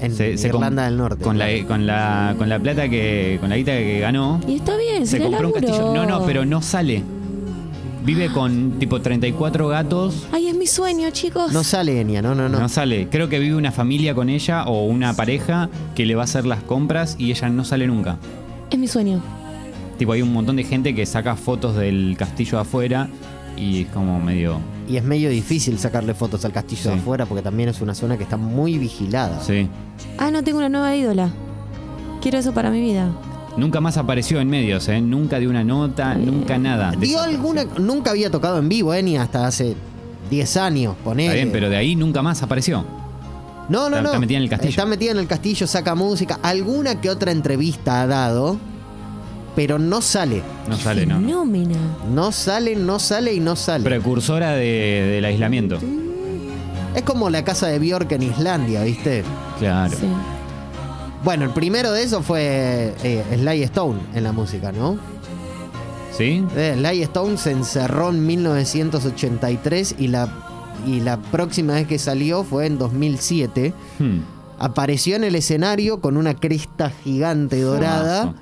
en 0.00 0.14
Se- 0.14 0.36
se 0.38 0.48
Irlanda 0.48 0.84
del 0.84 0.96
Norte. 0.96 1.22
Con 1.24 1.38
la, 1.38 1.46
con 1.66 1.86
la 1.86 2.34
con 2.38 2.48
la 2.48 2.58
plata 2.58 2.88
que. 2.88 3.38
con 3.40 3.50
la 3.50 3.56
guita 3.56 3.72
que 3.72 4.00
ganó. 4.00 4.40
Y 4.46 4.56
está 4.56 4.76
bien, 4.76 5.06
Se 5.06 5.18
compró 5.18 5.38
un 5.48 5.52
laburo. 5.54 5.60
castillo. 5.66 5.94
No, 5.94 6.06
no, 6.06 6.24
pero 6.24 6.44
no 6.44 6.62
sale. 6.62 7.02
Vive 8.04 8.28
con 8.32 8.78
tipo 8.78 9.00
34 9.02 9.68
gatos. 9.68 10.26
Ay, 10.32 10.46
es 10.48 10.56
mi 10.56 10.66
sueño, 10.66 11.10
chicos. 11.10 11.52
No 11.52 11.62
sale 11.62 12.00
Enya, 12.00 12.22
no, 12.22 12.34
no, 12.34 12.48
No. 12.48 12.60
no. 12.60 12.68
sale. 12.68 13.08
Creo 13.10 13.28
que 13.28 13.38
vive 13.38 13.54
una 13.56 13.72
familia 13.72 14.14
con 14.14 14.30
ella 14.30 14.64
o 14.64 14.86
una 14.86 15.12
pareja 15.14 15.68
que 15.94 16.06
le 16.06 16.14
va 16.14 16.22
a 16.22 16.24
hacer 16.24 16.46
las 16.46 16.62
compras 16.62 17.16
y 17.18 17.30
ella 17.32 17.48
no 17.50 17.64
sale 17.64 17.86
nunca. 17.86 18.16
Es 18.70 18.78
mi 18.78 18.86
sueño. 18.88 19.20
Tipo, 19.98 20.12
hay 20.12 20.22
un 20.22 20.32
montón 20.32 20.56
de 20.56 20.62
gente 20.64 20.94
que 20.94 21.04
saca 21.04 21.34
fotos 21.36 21.74
del 21.76 22.14
castillo 22.16 22.58
afuera 22.60 23.08
y 23.58 23.82
es 23.82 23.88
como 23.88 24.18
medio. 24.20 24.58
Y 24.88 24.96
es 24.96 25.04
medio 25.04 25.28
difícil 25.30 25.78
sacarle 25.78 26.14
fotos 26.14 26.44
al 26.44 26.52
castillo 26.52 26.82
Sí. 26.82 26.88
de 26.88 26.94
afuera 26.94 27.26
porque 27.26 27.42
también 27.42 27.68
es 27.68 27.80
una 27.80 27.94
zona 27.94 28.16
que 28.16 28.22
está 28.24 28.36
muy 28.36 28.78
vigilada. 28.78 29.40
Sí. 29.42 29.68
Ah, 30.18 30.30
no, 30.30 30.42
tengo 30.42 30.58
una 30.58 30.68
nueva 30.68 30.94
ídola. 30.96 31.30
Quiero 32.22 32.38
eso 32.38 32.52
para 32.52 32.70
mi 32.70 32.80
vida. 32.80 33.10
Nunca 33.56 33.80
más 33.80 33.96
apareció 33.96 34.40
en 34.40 34.48
medios, 34.48 34.88
¿eh? 34.88 35.00
Nunca 35.00 35.38
dio 35.38 35.50
una 35.50 35.64
nota, 35.64 36.14
nunca 36.14 36.58
nada. 36.58 36.92
Dio 36.98 37.20
alguna. 37.20 37.64
Nunca 37.78 38.10
había 38.12 38.30
tocado 38.30 38.58
en 38.58 38.68
vivo, 38.68 38.94
¿eh? 38.94 39.02
Ni 39.02 39.16
hasta 39.16 39.46
hace 39.46 39.74
10 40.30 40.56
años, 40.56 40.94
ponele. 41.02 41.26
Está 41.30 41.34
bien, 41.36 41.50
pero 41.52 41.68
de 41.68 41.76
ahí 41.76 41.96
nunca 41.96 42.22
más 42.22 42.42
apareció. 42.42 42.84
No, 43.68 43.80
no, 43.90 43.96
está- 43.96 44.00
no. 44.02 44.08
está 44.08 44.18
metida 44.20 44.36
en 44.38 44.44
el 44.44 44.48
castillo. 44.50 44.70
Está 44.70 44.86
metida 44.86 45.10
en 45.10 45.18
el 45.18 45.26
castillo, 45.26 45.66
saca 45.66 45.94
música. 45.94 46.38
Alguna 46.42 47.00
que 47.00 47.10
otra 47.10 47.32
entrevista 47.32 48.00
ha 48.02 48.06
dado, 48.06 48.56
pero 49.56 49.78
no 49.78 50.00
sale. 50.02 50.42
No 50.68 50.76
sale, 50.76 51.06
¿no? 51.06 51.16
Fenómena. 51.16 51.76
No 52.12 52.30
sale, 52.32 52.76
no 52.76 52.98
sale 52.98 53.34
y 53.34 53.40
no 53.40 53.56
sale. 53.56 53.84
Precursora 53.84 54.52
de- 54.52 55.10
del 55.14 55.24
aislamiento. 55.24 55.78
Es 56.94 57.02
como 57.02 57.30
la 57.30 57.44
casa 57.44 57.68
de 57.68 57.78
Bjork 57.78 58.10
en 58.12 58.22
Islandia, 58.22 58.82
¿viste? 58.82 59.22
Claro. 59.58 59.96
Sí. 59.98 60.06
Bueno, 61.24 61.44
el 61.44 61.50
primero 61.50 61.92
de 61.92 62.02
eso 62.02 62.22
fue 62.22 62.94
eh, 63.02 63.24
Sly 63.34 63.62
Stone 63.64 63.98
en 64.14 64.24
la 64.24 64.32
música, 64.32 64.72
¿no? 64.72 64.98
¿Sí? 66.16 66.44
Eh, 66.56 66.74
Sly 66.76 67.02
Stone 67.02 67.36
se 67.36 67.50
encerró 67.52 68.10
en 68.10 68.24
1983 68.26 69.96
y 69.98 70.08
la, 70.08 70.28
y 70.86 71.00
la 71.00 71.18
próxima 71.18 71.74
vez 71.74 71.86
que 71.86 71.98
salió 71.98 72.44
fue 72.44 72.66
en 72.66 72.78
2007. 72.78 73.72
Hmm. 73.98 74.18
Apareció 74.58 75.16
en 75.16 75.24
el 75.24 75.34
escenario 75.36 76.00
con 76.00 76.16
una 76.16 76.34
cresta 76.34 76.90
gigante 77.04 77.60
dorada, 77.60 78.22
Fumazo. 78.22 78.38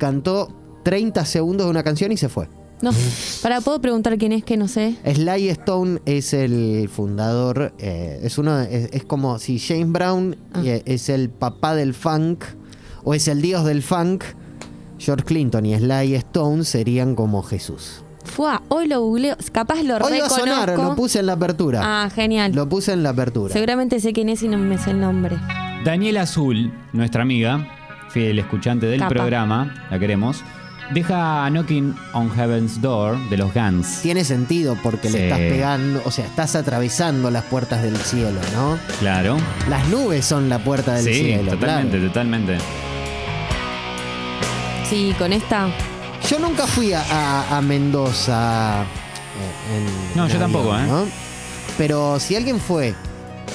Cantó 0.00 0.48
30 0.82 1.24
segundos 1.24 1.66
de 1.68 1.70
una 1.70 1.84
canción 1.84 2.10
y 2.10 2.16
se 2.16 2.28
fue. 2.28 2.48
No. 2.82 2.90
Para, 3.42 3.60
¿puedo 3.60 3.78
preguntar 3.80 4.16
quién 4.16 4.32
es 4.32 4.42
que 4.42 4.56
no 4.56 4.66
sé? 4.66 4.96
Sly 5.04 5.50
Stone 5.50 6.00
es 6.06 6.32
el 6.32 6.88
fundador, 6.92 7.74
eh, 7.78 8.20
es 8.22 8.38
uno, 8.38 8.58
es, 8.58 8.88
es 8.92 9.04
como 9.04 9.38
si 9.38 9.58
James 9.58 9.92
Brown 9.92 10.34
Ah. 10.54 10.62
eh, 10.64 10.82
es 10.86 11.10
el 11.10 11.28
papá 11.28 11.74
del 11.74 11.92
funk 11.94 12.42
o 13.04 13.12
es 13.14 13.28
el 13.28 13.42
dios 13.42 13.64
del 13.66 13.82
funk, 13.82 14.24
George 14.98 15.24
Clinton 15.24 15.66
y 15.66 15.76
Sly 15.76 16.14
Stone 16.16 16.64
serían 16.64 17.14
como 17.14 17.42
Jesús. 17.42 18.02
Fua, 18.24 18.62
hoy 18.68 18.86
lo 18.86 19.00
googleo. 19.02 19.36
Capaz 19.52 19.82
lo 19.82 19.94
Hoy 19.96 20.00
va 20.00 20.06
a 20.06 20.10
reconozco. 20.10 20.38
sonar, 20.38 20.78
lo 20.78 20.94
puse 20.94 21.18
en 21.20 21.26
la 21.26 21.32
apertura. 21.32 21.80
Ah, 21.82 22.10
genial. 22.10 22.52
Lo 22.54 22.68
puse 22.68 22.92
en 22.92 23.02
la 23.02 23.10
apertura. 23.10 23.52
Seguramente 23.52 23.98
sé 24.00 24.12
quién 24.12 24.28
es 24.30 24.42
y 24.42 24.48
no 24.48 24.56
me 24.58 24.78
sé 24.78 24.90
el 24.92 25.00
nombre. 25.00 25.36
Daniela 25.84 26.22
Azul, 26.22 26.70
nuestra 26.92 27.22
amiga, 27.22 27.66
fiel 28.12 28.38
escuchante 28.38 28.86
del 28.86 28.98
Capa. 29.00 29.10
programa, 29.14 29.74
la 29.90 29.98
queremos, 29.98 30.42
deja 30.92 31.48
Knocking 31.50 31.94
on 32.12 32.30
Heaven's 32.30 32.80
Door 32.80 33.16
de 33.28 33.36
los 33.36 33.54
Guns. 33.54 34.00
Tiene 34.02 34.24
sentido 34.24 34.76
porque 34.82 35.08
Sí. 35.08 35.16
le 35.16 35.24
estás 35.24 35.38
pegando, 35.38 36.02
o 36.04 36.10
sea, 36.10 36.26
estás 36.26 36.56
atravesando 36.56 37.30
las 37.30 37.44
puertas 37.44 37.82
del 37.82 37.96
cielo, 37.96 38.40
¿no? 38.54 38.78
Claro. 38.98 39.36
Las 39.68 39.86
nubes 39.88 40.24
son 40.24 40.48
la 40.48 40.58
puerta 40.58 40.94
del 40.94 41.04
Sí, 41.04 41.14
cielo. 41.14 41.52
totalmente, 41.52 41.96
claro. 41.98 42.06
totalmente. 42.08 42.58
Sí, 44.88 45.14
con 45.18 45.32
esta. 45.32 45.68
Yo 46.28 46.38
nunca 46.38 46.66
fui 46.66 46.92
a, 46.92 47.00
a- 47.02 47.58
a 47.58 47.62
Mendoza. 47.62 48.82
eh, 48.82 49.76
en- 49.76 50.16
No, 50.16 50.26
en 50.26 50.32
yo 50.32 50.38
tampoco, 50.38 50.76
¿eh? 50.76 50.82
¿no? 50.86 51.06
Pero 51.78 52.18
si 52.18 52.34
alguien 52.36 52.58
fue, 52.60 52.94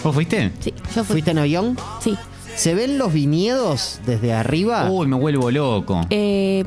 ¿Vos 0.03 0.13
fuiste? 0.13 0.51
Sí, 0.59 0.73
yo 0.95 1.03
fui. 1.03 1.13
¿fuiste 1.15 1.31
en 1.31 1.39
avión? 1.39 1.77
Sí. 2.01 2.17
¿Se 2.55 2.73
ven 2.73 2.97
los 2.97 3.11
viñedos 3.13 3.99
desde 4.05 4.33
arriba? 4.33 4.89
Uy, 4.89 5.07
me 5.07 5.15
vuelvo 5.17 5.51
loco. 5.51 6.01
Eh, 6.09 6.63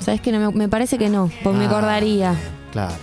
¿Sabes 0.00 0.20
qué? 0.20 0.32
No, 0.32 0.50
me, 0.52 0.56
me 0.56 0.68
parece 0.68 0.96
que 0.98 1.08
no, 1.08 1.30
porque 1.42 1.58
me 1.58 1.64
Ah. 1.64 1.68
acordaría. 1.68 2.34
Claro. 2.72 2.94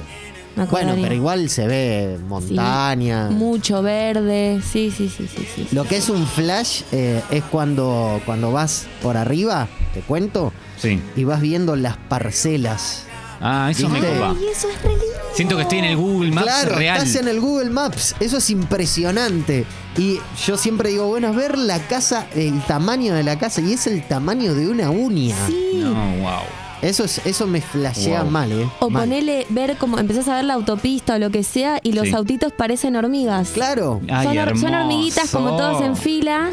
Me 0.55 0.65
Bueno, 0.65 0.95
pero 1.01 1.13
igual 1.15 1.49
se 1.49 1.65
ve 1.67 2.17
Sí. 2.17 2.23
montaña. 2.25 3.29
Mucho 3.29 3.81
verde. 3.81 4.61
Sí, 4.69 4.91
sí, 4.95 5.09
sí, 5.09 5.27
sí. 5.33 5.47
sí. 5.55 5.67
Lo 5.71 5.85
que 5.85 5.97
es 5.97 6.09
un 6.09 6.25
flash 6.27 6.81
eh, 6.91 7.21
es 7.31 7.43
cuando, 7.45 8.21
cuando 8.25 8.51
vas 8.51 8.85
por 9.01 9.15
arriba, 9.17 9.67
te 9.93 10.01
cuento, 10.01 10.51
Sí. 10.77 11.01
y 11.15 11.23
vas 11.23 11.39
viendo 11.41 11.75
las 11.77 11.95
parcelas. 11.97 13.05
Ah, 13.39 13.69
eso 13.71 13.89
me 13.89 13.99
¿Viste? 14.01 14.15
copa. 14.19 14.35
Y 14.39 14.45
eso 14.51 14.67
es 14.69 14.81
re 14.83 14.89
lindo. 14.89 15.05
Siento 15.33 15.55
que 15.55 15.61
estoy 15.63 15.79
en 15.79 15.85
el 15.85 15.97
Google 15.97 16.31
Maps 16.31 16.43
claro, 16.47 16.75
real. 16.75 16.97
estás 16.97 17.15
en 17.15 17.27
el 17.29 17.39
Google 17.39 17.69
Maps. 17.71 18.15
Eso 18.19 18.37
es 18.37 18.49
impresionante. 18.51 19.65
Y 19.97 20.19
yo 20.45 20.57
siempre 20.57 20.89
digo, 20.89 21.07
bueno, 21.07 21.33
ver 21.33 21.57
la 21.57 21.79
casa, 21.79 22.25
el 22.35 22.61
tamaño 22.61 23.13
de 23.13 23.23
la 23.23 23.37
casa, 23.37 23.59
y 23.61 23.73
es 23.73 23.87
el 23.87 24.07
tamaño 24.07 24.53
de 24.55 24.69
una 24.69 24.89
uña. 24.89 25.35
Sí. 25.47 25.71
No, 25.83 25.93
wow. 25.93 26.39
Eso 26.81 27.03
es, 27.03 27.21
eso 27.25 27.45
me 27.45 27.61
flashea 27.61 28.23
Wow. 28.23 28.31
mal, 28.31 28.51
¿eh? 28.51 28.67
O 28.79 28.89
Mal. 28.89 29.03
ponele, 29.03 29.45
ver 29.49 29.77
como, 29.77 29.99
empezás 29.99 30.27
a 30.29 30.35
ver 30.35 30.45
la 30.45 30.53
autopista 30.55 31.15
o 31.15 31.19
lo 31.19 31.29
que 31.29 31.43
sea 31.43 31.79
y 31.83 31.91
los 31.91 32.07
Sí. 32.07 32.13
autitos 32.15 32.53
parecen 32.53 32.95
hormigas. 32.95 33.49
Claro. 33.49 34.01
Ay, 34.09 34.35
son, 34.57 34.73
hormiguitas 34.73 35.29
como 35.29 35.55
todos 35.57 35.83
en 35.83 35.95
fila. 35.95 36.49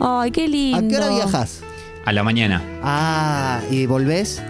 Ay, 0.00 0.30
qué 0.32 0.48
lindo. 0.48 0.78
¿A 0.78 0.88
qué 0.88 0.96
hora 0.96 1.14
viajas? 1.14 1.60
A 2.04 2.12
la 2.12 2.22
mañana, 2.24 2.62
Ah, 2.82 3.60
¿y 3.70 3.86
volvés? 3.86 4.42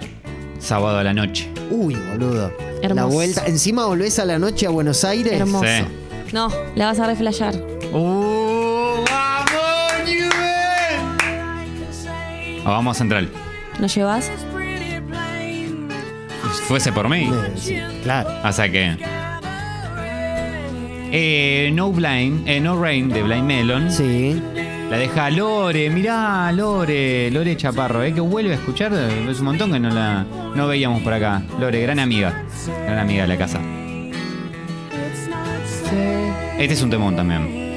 sábado 0.61 0.99
a 0.99 1.05
la 1.05 1.13
noche. 1.13 1.51
Uy, 1.71 1.95
boludo. 2.11 2.51
La 2.81 2.87
Hermoso. 2.89 3.09
vuelta. 3.09 3.45
Encima 3.47 3.85
volvés 3.87 4.19
a 4.21 4.25
la 4.25 4.39
noche 4.39 4.67
a 4.67 4.71
Buenos 4.71 5.05
Aires. 5.05 5.33
Hermoso. 5.35 5.65
Sí. 5.67 6.33
No, 6.33 6.49
la 6.75 6.87
vas 6.87 7.01
a 7.01 7.07
reflashar. 7.07 7.55
¡Uh! 7.93 9.05
¡Vamos, 9.11 9.93
Newell! 10.05 10.29
Ah, 12.65 12.71
vamos 12.71 12.97
a 12.97 12.99
Central. 12.99 13.31
¿Nos 13.81 13.95
llevas? 13.95 14.31
Fuese 16.67 16.93
por 16.93 17.09
mí. 17.09 17.31
Eh, 17.33 17.53
sí, 17.57 17.79
claro. 18.03 18.29
O 18.45 18.53
sea 18.53 18.71
que. 18.71 18.97
Eh, 21.11 21.71
no 21.73 21.91
Blind, 21.91 22.47
eh, 22.47 22.61
No 22.61 22.81
Rain 22.81 23.09
de 23.09 23.23
Blind 23.23 23.45
Melon. 23.45 23.91
Sí. 23.91 24.43
La 24.91 24.97
deja 24.97 25.31
Lore, 25.31 25.91
mirá, 25.91 26.51
Lore, 26.53 27.31
Lore 27.31 27.57
Chaparro, 27.57 28.03
¿eh? 28.03 28.13
que 28.13 28.21
vuelve 28.21 28.53
a 28.53 28.55
escuchar. 28.55 28.93
Es 28.93 29.39
un 29.39 29.45
montón 29.47 29.73
que 29.73 29.79
no 29.79 29.91
la 29.91 30.25
no 30.55 30.67
veíamos 30.67 31.03
por 31.03 31.13
acá. 31.13 31.43
Lore, 31.61 31.81
gran 31.83 31.99
amiga. 31.99 32.45
Gran 32.85 32.99
amiga 32.99 33.23
de 33.23 33.29
la 33.29 33.37
casa. 33.37 33.61
Este 36.59 36.75
es 36.75 36.83
un 36.83 36.91
temón 36.91 37.17
también. 37.17 37.68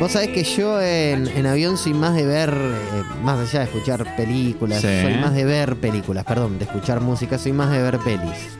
Vos 0.00 0.12
sabés 0.12 0.28
que 0.28 0.42
yo 0.44 0.80
en, 0.80 1.28
en 1.28 1.46
avión 1.46 1.76
soy 1.76 1.92
más 1.92 2.14
de 2.14 2.24
ver, 2.24 2.48
eh, 2.50 3.02
más 3.22 3.38
allá 3.38 3.60
de 3.60 3.64
escuchar 3.66 4.16
películas, 4.16 4.80
Sí. 4.80 4.88
soy 5.02 5.14
más 5.16 5.34
de 5.34 5.44
ver 5.44 5.76
películas, 5.76 6.24
perdón, 6.24 6.58
de 6.58 6.64
escuchar 6.64 7.00
música, 7.02 7.36
soy 7.38 7.52
más 7.52 7.70
de 7.70 7.82
ver 7.82 7.98
pelis. 7.98 8.58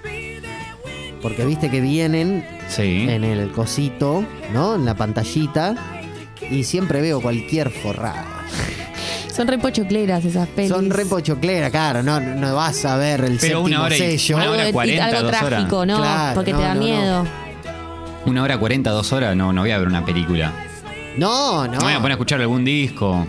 Porque 1.22 1.44
viste 1.46 1.70
que 1.70 1.81
vienen 1.81 2.46
Sí. 2.68 3.07
en 3.09 3.24
el 3.24 3.50
cosito, 3.53 4.22
¿no? 4.53 4.74
En 4.74 4.85
la 4.85 4.94
pantallita. 4.94 5.74
Y 6.50 6.64
siempre 6.64 7.00
veo 7.00 7.20
cualquier 7.22 7.70
forrada. 7.70 8.26
Son 9.35 9.46
re 9.48 9.57
pochocleras 9.59 10.24
esas 10.24 10.46
pelis. 10.48 10.70
Son 10.70 10.90
re 10.90 11.07
pochoclera, 11.07 11.70
claro, 11.70 12.03
no, 12.03 12.20
no 12.20 12.55
vas 12.55 12.85
a 12.85 12.96
ver 12.96 13.20
el 13.20 13.38
Pero 13.38 13.40
séptimo 13.40 13.61
una 13.62 13.83
hora 13.85 13.94
y- 13.96 13.98
sello. 13.98 14.37
una 14.37 14.42
Algo, 14.44 14.55
hora 14.55 14.64
de- 14.85 15.00
algo 15.00 15.22
dos 15.22 15.29
horas. 15.33 15.46
trágico, 15.48 15.87
¿no? 15.87 15.96
Claro, 15.98 16.35
porque 16.35 16.53
no, 16.53 16.59
te 16.59 16.64
da 16.64 16.74
no, 16.74 16.81
no. 16.81 16.87
miedo. 16.87 17.26
Una 18.26 18.42
hora 18.42 18.59
cuarenta, 18.59 18.90
dos 18.90 19.12
horas, 19.14 19.35
no, 19.37 19.53
no 19.55 19.62
voy 19.62 19.70
a 19.70 19.79
ver 19.79 19.88
una 19.88 20.05
película. 20.05 20.53
No, 21.16 21.66
no. 21.66 21.72
Me 21.72 21.78
voy 21.78 21.92
a 21.92 21.96
poner 21.96 22.12
a 22.12 22.14
escuchar 22.14 22.40
algún 22.40 22.64
disco. 22.64 23.26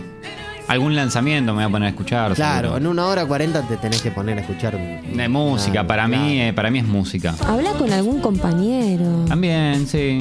Algún 0.68 0.94
lanzamiento 0.94 1.52
me 1.52 1.62
voy 1.64 1.68
a 1.68 1.72
poner 1.72 1.86
a 1.86 1.90
escuchar. 1.90 2.32
Claro, 2.34 2.68
seguro. 2.68 2.76
en 2.78 2.86
una 2.86 3.06
hora 3.06 3.26
cuarenta 3.26 3.62
te 3.66 3.76
tenés 3.76 4.00
que 4.00 4.10
poner 4.10 4.38
a 4.38 4.40
escuchar. 4.42 4.78
De 4.78 5.28
música, 5.28 5.80
Ah, 5.80 5.86
para 5.86 6.06
mí, 6.08 6.16
claro. 6.16 6.30
eh, 6.30 6.52
para 6.54 6.70
mí 6.70 6.78
es 6.78 6.86
música. 6.86 7.34
Habla 7.46 7.72
con 7.72 7.92
algún 7.92 8.20
compañero. 8.20 9.24
También, 9.28 9.86
sí. 9.86 10.20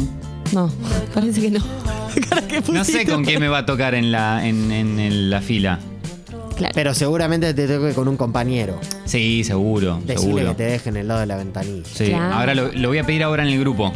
No, 0.51 0.69
parece 1.13 1.41
que 1.41 1.51
no. 1.51 1.59
No 2.73 2.83
sé 2.83 3.05
con 3.05 3.23
quién 3.23 3.39
me 3.39 3.47
va 3.47 3.59
a 3.59 3.65
tocar 3.65 3.95
en 3.95 4.11
la, 4.11 4.45
en, 4.45 4.71
en- 4.71 4.99
en 4.99 5.29
la 5.29 5.39
fila. 5.41 5.79
Claro. 6.57 6.73
Pero 6.75 6.93
seguramente 6.93 7.53
te 7.53 7.67
toque 7.67 7.93
con 7.93 8.07
un 8.09 8.17
compañero. 8.17 8.79
Sí, 9.05 9.43
seguro, 9.45 9.99
Decirle 10.05 10.21
seguro. 10.21 10.47
que 10.49 10.55
te 10.55 10.63
dejen 10.63 10.97
el 10.97 11.07
lado 11.07 11.21
de 11.21 11.25
la 11.27 11.37
ventanilla. 11.37 11.83
Sí, 11.91 12.07
Claro. 12.07 12.33
ahora 12.35 12.53
lo, 12.55 12.71
lo 12.73 12.87
voy 12.89 12.97
a 12.97 13.05
pedir 13.05 13.23
ahora 13.23 13.43
en 13.43 13.49
el 13.49 13.59
grupo. 13.59 13.93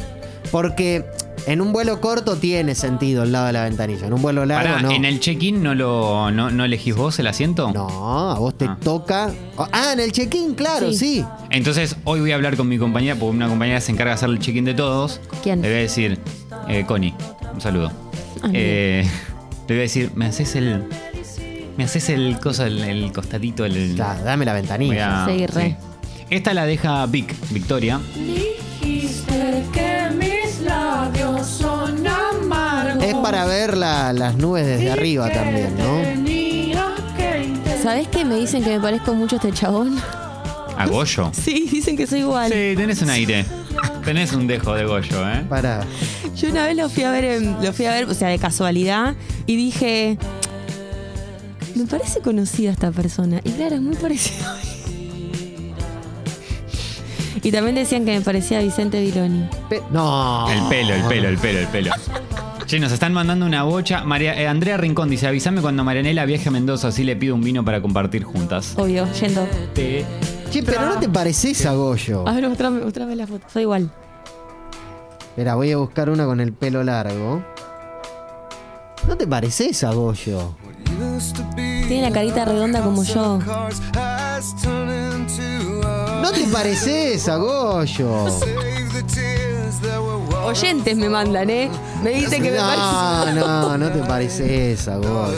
Porque 0.51 1.03
en 1.47 1.61
un 1.61 1.71
vuelo 1.73 2.01
corto 2.01 2.35
tiene 2.37 2.75
sentido 2.75 3.23
el 3.23 3.31
lado 3.31 3.47
de 3.47 3.53
la 3.53 3.63
ventanilla. 3.63 4.07
En 4.07 4.13
un 4.13 4.21
vuelo 4.21 4.45
largo 4.45 4.67
Pará, 4.75 4.81
no. 4.81 4.91
¿en 4.91 5.05
el 5.05 5.19
check-in 5.19 5.61
no, 5.61 5.75
lo, 5.75 6.31
no, 6.31 6.49
no 6.51 6.65
elegís 6.65 6.95
vos 6.95 7.17
el 7.19 7.27
asiento? 7.27 7.71
No, 7.71 8.31
a 8.31 8.39
vos 8.39 8.57
te 8.57 8.65
Ah. 8.65 8.77
toca. 8.83 9.31
Ah, 9.57 9.91
en 9.93 9.99
el 9.99 10.11
check-in, 10.11 10.55
claro, 10.55 10.91
sí. 10.91 10.97
Sí. 10.97 11.25
Entonces, 11.51 11.95
hoy 12.03 12.19
voy 12.19 12.31
a 12.31 12.35
hablar 12.35 12.57
con 12.57 12.67
mi 12.67 12.77
compañera, 12.77 13.15
porque 13.15 13.35
una 13.35 13.47
compañera 13.47 13.79
se 13.81 13.91
encarga 13.91 14.11
de 14.11 14.15
hacer 14.15 14.29
el 14.29 14.39
check-in 14.39 14.65
de 14.65 14.73
todos. 14.73 15.21
¿Quién? 15.43 15.61
Le 15.61 15.67
voy 15.69 15.77
a 15.77 15.81
decir, 15.81 16.19
eh, 16.67 16.83
Connie, 16.87 17.13
un 17.53 17.61
saludo. 17.61 17.91
Ah, 18.41 18.49
Eh, 18.53 19.07
le 19.67 19.75
voy 19.75 19.77
a 19.79 19.81
decir, 19.81 20.11
me 20.15 20.25
haces 20.25 20.55
el. 20.55 20.83
Me 21.77 21.83
haces 21.83 22.07
el 22.09 22.39
cosa, 22.39 22.67
el, 22.67 22.79
el 22.83 23.11
costadito, 23.11 23.65
el. 23.65 23.93
Claro, 23.95 24.23
dame 24.23 24.45
la 24.45 24.53
voy 24.53 24.61
ventanilla. 24.61 25.25
a- 25.25 25.27
Sí, 25.27 25.45
re. 25.45 25.61
sí. 25.61 25.75
Esta 26.29 26.53
la 26.53 26.65
deja 26.65 27.05
Vic, 27.05 27.35
Victoria. 27.51 27.99
Dijiste 28.15 28.54
para 33.25 33.45
ver 33.45 33.75
la- 33.75 34.13
las 34.13 34.35
nubes 34.35 34.67
desde 34.67 34.91
arriba 34.91 35.29
también, 35.31 35.75
¿no? 35.77 35.95
¿Sabés 37.81 38.07
que 38.07 38.23
me 38.23 38.35
dicen 38.35 38.63
que 38.63 38.69
me 38.71 38.79
parezco 38.79 39.13
mucho 39.15 39.35
a 39.35 39.39
este 39.39 39.51
chabón? 39.51 39.97
A 40.77 40.85
Goyo. 40.85 41.31
Sí, 41.43 41.67
dicen 41.71 41.97
que 41.97 42.05
soy 42.05 42.19
igual. 42.19 42.51
Sí, 42.51 42.73
tenés 42.75 43.01
un 43.01 43.09
aire. 43.09 43.45
Tenés 44.03 44.33
un 44.33 44.45
dejo 44.45 44.73
de 44.75 44.85
Goyo, 44.85 45.27
¿eh? 45.29 45.43
Para. 45.49 45.81
Yo 46.35 46.49
una 46.49 46.65
vez 46.65 46.75
lo 46.77 46.87
fui 46.89 47.01
a 47.03 47.11
ver, 47.11 47.23
en- 47.25 47.63
lo 47.63 47.73
fui 47.73 47.85
a 47.85 47.91
ver, 47.91 48.05
o 48.05 48.13
sea, 48.13 48.27
de 48.27 48.37
casualidad, 48.37 49.15
y 49.47 49.55
dije, 49.55 50.17
me 51.75 51.85
parece 51.87 52.19
conocida 52.19 52.71
esta 52.71 52.91
persona. 52.91 53.41
Y 53.43 53.51
claro, 53.51 53.75
es 53.75 53.81
muy 53.81 53.95
parecido. 53.95 54.45
Y 57.41 57.51
también 57.51 57.75
decían 57.75 58.05
que 58.05 58.13
me 58.17 58.21
parecía 58.21 58.59
a 58.59 58.61
Vicente 58.61 58.99
Viloni. 59.01 59.47
Pe- 59.69 59.81
no. 59.91 60.47
El 60.51 60.61
pelo, 60.67 60.93
el 60.95 61.03
pelo, 61.03 61.27
el 61.29 61.37
pelo, 61.37 61.59
el 61.59 61.67
pelo. 61.67 61.91
Che, 62.67 62.79
nos 62.79 62.91
están 62.91 63.13
mandando 63.13 63.45
una 63.45 63.63
bocha. 63.63 64.03
María, 64.03 64.33
eh, 64.41 64.47
Andrea 64.47 64.77
Rincón 64.77 65.09
dice, 65.09 65.27
avísame 65.27 65.61
cuando 65.61 65.83
Marianela 65.83 66.25
viaje 66.25 66.49
a 66.49 66.51
Mendoza, 66.51 66.87
así 66.87 67.03
le 67.03 67.15
pido 67.15 67.35
un 67.35 67.41
vino 67.41 67.63
para 67.63 67.79
compartir 67.81 68.23
juntas. 68.23 68.73
Obvio, 68.77 69.07
yendo. 69.13 69.47
Te- 69.73 70.03
Che, 70.51 70.63
pero 70.63 70.81
no 70.85 70.99
te 70.99 71.07
pareces 71.07 71.63
a 71.65 71.73
Goyo. 71.73 72.27
A 72.27 72.33
ver, 72.33 72.47
mostrame, 72.49 72.81
mostrame 72.81 73.15
la 73.15 73.27
foto. 73.27 73.45
Soy 73.51 73.63
igual. 73.63 73.91
Espera, 75.29 75.55
voy 75.55 75.71
a 75.71 75.77
buscar 75.77 76.09
una 76.09 76.25
con 76.25 76.39
el 76.39 76.53
pelo 76.53 76.83
largo. 76.83 77.43
No 79.07 79.15
te 79.15 79.27
pareces 79.27 79.83
a 79.83 79.91
Goyo. 79.91 80.55
Tiene 81.87 82.01
la 82.01 82.11
carita 82.11 82.45
redonda 82.45 82.81
como 82.81 83.03
yo. 83.03 83.39
No 86.21 86.31
te 86.31 86.45
pareces 86.51 87.27
a 87.29 87.35
Goyo. 87.37 88.25
Oyentes 90.45 90.97
me 90.97 91.09
mandan, 91.09 91.49
¿eh? 91.49 91.69
Me 92.03 92.11
dicen 92.11 92.43
que 92.43 92.51
me 92.51 92.57
No, 92.57 92.63
parece. 92.63 93.39
no, 93.39 93.77
no 93.77 93.89
te 93.89 93.99
pareces 93.99 94.87
a 94.87 94.97
Goyo. 94.97 95.33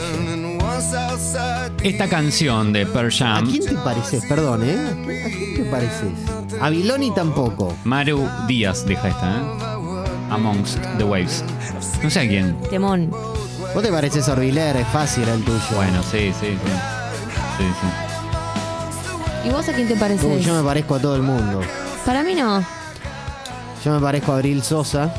Esta 1.82 2.08
canción 2.08 2.72
de 2.72 2.86
Pearl 2.86 3.12
¿A 3.22 3.42
quién 3.42 3.64
te 3.64 3.74
pareces? 3.76 4.24
Perdón, 4.26 4.62
¿eh? 4.64 4.76
¿A 4.76 4.94
quién, 4.94 5.26
a 5.26 5.28
quién 5.28 5.54
te 5.56 5.64
pareces? 5.70 6.60
A 6.60 6.70
Viloni 6.70 7.10
tampoco. 7.12 7.74
Maru 7.84 8.28
Díaz 8.46 8.84
deja 8.86 9.08
esta, 9.08 9.30
¿eh? 9.30 9.40
Amongst 10.30 10.78
the 10.98 11.04
Waves. 11.04 11.42
No 12.02 12.10
sé 12.10 12.20
a 12.20 12.28
quién. 12.28 12.56
Temón. 12.70 13.10
Vos 13.74 13.82
te 13.82 13.90
pareces 13.90 14.28
Orbiler, 14.28 14.76
es 14.76 14.86
fácil 14.88 15.26
el 15.28 15.42
tuyo. 15.42 15.58
Bueno, 15.74 16.02
sí, 16.02 16.32
sí, 16.38 16.46
sí. 16.48 16.72
Sí, 17.58 17.64
sí. 17.80 19.48
¿Y 19.48 19.50
vos 19.50 19.68
a 19.68 19.72
quién 19.72 19.88
te 19.88 19.96
pareces? 19.96 20.24
Uy, 20.24 20.42
yo 20.42 20.54
me 20.54 20.62
parezco 20.62 20.96
a 20.96 20.98
todo 21.00 21.16
el 21.16 21.22
mundo. 21.22 21.60
Para 22.04 22.22
mí 22.22 22.34
no. 22.34 22.62
Yo 23.84 23.92
me 23.94 24.00
parezco 24.00 24.32
a 24.32 24.36
Abril 24.36 24.62
Sosa. 24.62 25.12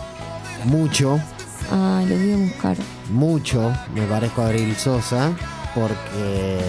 Mucho, 0.66 1.20
Ay, 1.72 2.06
lo 2.08 2.16
voy 2.18 2.34
a 2.34 2.38
buscar. 2.38 2.78
mucho 3.12 3.72
me 3.96 4.02
parezco 4.04 4.42
a 4.42 4.48
Abril 4.48 4.76
Sosa. 4.76 5.32
Porque 5.74 6.60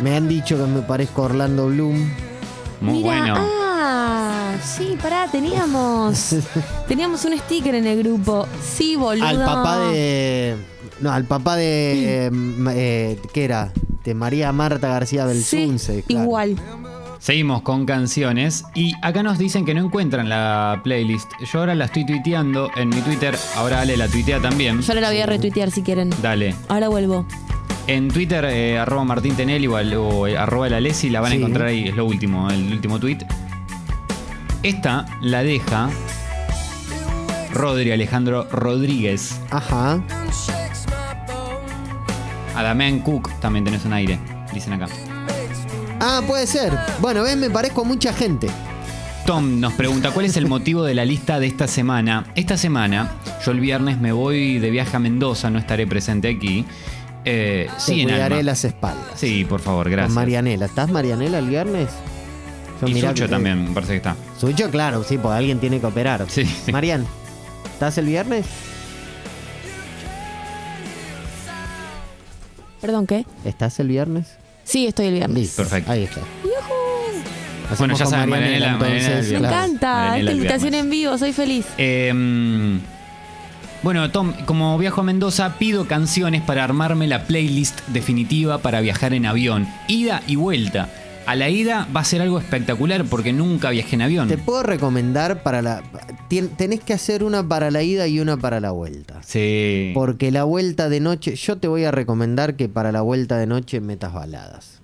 me 0.00 0.16
han 0.16 0.28
dicho 0.28 0.56
que 0.56 0.64
me 0.64 0.80
parezco 0.82 1.22
a 1.22 1.24
Orlando 1.26 1.66
Bloom. 1.66 2.10
Muy 2.80 2.94
Mira, 3.02 3.06
bueno. 3.08 3.34
Ah, 3.38 4.54
sí, 4.62 4.96
pará, 5.02 5.26
teníamos. 5.30 6.36
teníamos 6.88 7.24
un 7.24 7.36
sticker 7.38 7.74
en 7.74 7.86
el 7.86 8.02
grupo. 8.02 8.46
Sí, 8.62 8.96
boludo. 8.96 9.26
Al 9.26 9.44
papá 9.44 9.78
de. 9.88 10.56
No, 11.00 11.12
al 11.12 11.24
papá 11.24 11.56
de. 11.56 12.30
mm, 12.32 12.68
eh, 12.72 13.18
¿Qué 13.32 13.44
era? 13.44 13.72
De 14.04 14.14
María 14.14 14.52
Marta 14.52 14.88
García 14.88 15.26
Sí, 15.26 15.56
Belsunce. 15.56 16.02
claro. 16.06 16.24
igual. 16.24 16.56
Seguimos 17.24 17.62
con 17.62 17.86
canciones 17.86 18.66
y 18.74 18.92
acá 19.00 19.22
nos 19.22 19.38
dicen 19.38 19.64
que 19.64 19.72
no 19.72 19.80
encuentran 19.82 20.28
la 20.28 20.82
playlist. 20.84 21.32
Yo 21.50 21.60
ahora 21.60 21.74
la 21.74 21.86
estoy 21.86 22.04
tuiteando 22.04 22.70
en 22.76 22.90
mi 22.90 23.00
Twitter, 23.00 23.34
ahora 23.56 23.80
Ale 23.80 23.96
la 23.96 24.08
tuitea 24.08 24.42
también. 24.42 24.82
Yo 24.82 24.88
ahora 24.92 25.00
la 25.00 25.08
voy 25.08 25.20
a 25.20 25.24
retuitear 25.24 25.70
si 25.70 25.80
quieren. 25.82 26.10
Dale. 26.20 26.54
Ahora 26.68 26.88
vuelvo. 26.90 27.24
En 27.86 28.08
Twitter, 28.08 28.44
eh, 28.44 28.78
arroba 28.78 29.04
Martín 29.04 29.34
Tenel 29.36 29.66
o, 29.68 29.72
o, 29.74 30.26
eh, 30.26 30.36
arroba 30.36 30.68
la 30.68 30.82
Lesi, 30.82 31.08
la 31.08 31.22
van 31.22 31.32
a 31.32 31.34
Sí. 31.36 31.38
encontrar 31.40 31.68
ahí, 31.68 31.88
es 31.88 31.96
lo 31.96 32.04
último, 32.04 32.50
el 32.50 32.70
último 32.70 33.00
tweet. 33.00 33.20
Esta 34.62 35.06
la 35.22 35.42
deja 35.42 35.88
Rodri 37.54 37.90
Alejandro 37.90 38.46
Rodríguez. 38.52 39.40
Ajá. 39.50 39.98
A 42.54 42.62
Damián 42.62 42.98
Cook 42.98 43.30
también 43.40 43.64
tenés 43.64 43.86
un 43.86 43.94
aire, 43.94 44.18
dicen 44.52 44.74
acá. 44.74 44.88
Ah, 46.06 46.20
puede 46.26 46.46
ser. 46.46 46.72
Bueno, 47.00 47.22
ves, 47.22 47.36
me 47.36 47.48
parezco 47.48 47.80
a 47.80 47.84
mucha 47.84 48.12
gente. 48.12 48.48
Tom 49.24 49.58
nos 49.58 49.72
pregunta 49.72 50.10
cuál 50.10 50.26
es 50.26 50.36
el 50.36 50.46
motivo 50.46 50.82
de 50.84 50.94
la 50.94 51.06
lista 51.06 51.40
de 51.40 51.46
esta 51.46 51.66
semana. 51.66 52.26
Esta 52.34 52.58
semana, 52.58 53.12
yo 53.44 53.52
el 53.52 53.60
viernes 53.60 53.98
me 53.98 54.12
voy 54.12 54.58
de 54.58 54.68
viaje 54.70 54.96
a 54.96 54.98
Mendoza, 54.98 55.48
no 55.48 55.58
estaré 55.58 55.86
presente 55.86 56.28
aquí. 56.28 56.66
Eh, 57.24 57.68
Te 57.74 57.80
sí, 57.80 58.00
en 58.02 58.08
cuidaré 58.10 58.34
alma. 58.36 58.42
las 58.42 58.64
espaldas. 58.66 59.06
Sí, 59.14 59.46
por 59.46 59.60
favor, 59.60 59.88
gracias. 59.88 60.08
Con 60.08 60.16
Marianela. 60.22 60.66
¿Estás 60.66 60.90
Marianela 60.90 61.38
el 61.38 61.46
viernes? 61.48 61.88
Yo 62.82 62.88
Y 62.88 63.00
Sucho 63.00 63.14
que- 63.14 63.28
también, 63.28 63.64
me 63.68 63.70
parece 63.70 63.92
que 63.92 63.96
está. 63.96 64.14
Sucho, 64.38 64.70
claro, 64.70 65.02
sí, 65.04 65.16
porque 65.16 65.38
alguien 65.38 65.58
tiene 65.58 65.80
que 65.80 65.86
operar. 65.86 66.26
Sí, 66.28 66.44
sí. 66.44 66.70
Marian, 66.70 67.06
¿estás 67.72 67.96
el 67.96 68.04
viernes? 68.04 68.44
Perdón, 72.82 73.06
¿qué? 73.06 73.24
¿Estás 73.46 73.80
el 73.80 73.88
viernes? 73.88 74.36
Sí, 74.64 74.86
estoy 74.86 75.06
el 75.06 75.14
viernes. 75.14 75.38
Listo. 75.38 75.62
Perfecto. 75.62 75.92
Ahí 75.92 76.04
está. 76.04 76.20
Bueno, 77.78 77.94
Hacemos 77.94 77.98
ya 77.98 78.04
con 78.04 78.10
saben, 78.12 78.30
Marianela, 78.30 78.72
entonces, 78.72 79.32
Me 79.32 79.38
claro. 79.38 79.54
encanta. 79.54 79.88
Marianela 79.94 80.18
Esta 80.18 80.30
el 80.30 80.36
invitación 80.36 80.70
viernes. 80.72 80.84
en 80.84 80.90
vivo, 80.90 81.18
soy 81.18 81.32
feliz. 81.32 81.66
Eh, 81.78 82.80
bueno, 83.82 84.10
Tom, 84.10 84.32
como 84.46 84.78
viajo 84.78 85.00
a 85.02 85.04
Mendoza, 85.04 85.56
pido 85.58 85.86
canciones 85.86 86.42
para 86.42 86.64
armarme 86.64 87.06
la 87.06 87.24
playlist 87.24 87.80
definitiva 87.88 88.58
para 88.58 88.80
viajar 88.80 89.12
en 89.12 89.26
avión. 89.26 89.66
Ida 89.88 90.22
y 90.26 90.36
vuelta. 90.36 90.88
A 91.26 91.34
la 91.36 91.48
ida 91.48 91.88
va 91.96 92.00
a 92.00 92.04
ser 92.04 92.20
algo 92.20 92.38
espectacular 92.38 93.04
porque 93.06 93.32
nunca 93.32 93.70
viajé 93.70 93.96
en 93.96 94.02
avión. 94.02 94.28
Te 94.28 94.36
puedo 94.36 94.62
recomendar 94.62 95.42
para 95.42 95.62
la. 95.62 95.82
tien- 96.28 96.50
tenés 96.56 96.80
que 96.80 96.92
hacer 96.92 97.24
una 97.24 97.46
para 97.48 97.70
la 97.70 97.82
ida 97.82 98.06
y 98.06 98.20
una 98.20 98.36
para 98.36 98.60
la 98.60 98.72
vuelta. 98.72 99.20
Sí. 99.24 99.92
Porque 99.94 100.30
la 100.30 100.44
vuelta 100.44 100.88
de 100.90 101.00
noche, 101.00 101.34
yo 101.36 101.56
te 101.56 101.66
voy 101.68 101.84
a 101.84 101.90
recomendar 101.90 102.56
que 102.56 102.68
para 102.68 102.92
la 102.92 103.00
vuelta 103.00 103.38
de 103.38 103.46
noche 103.46 103.80
metas 103.80 104.12
baladas. 104.12 104.80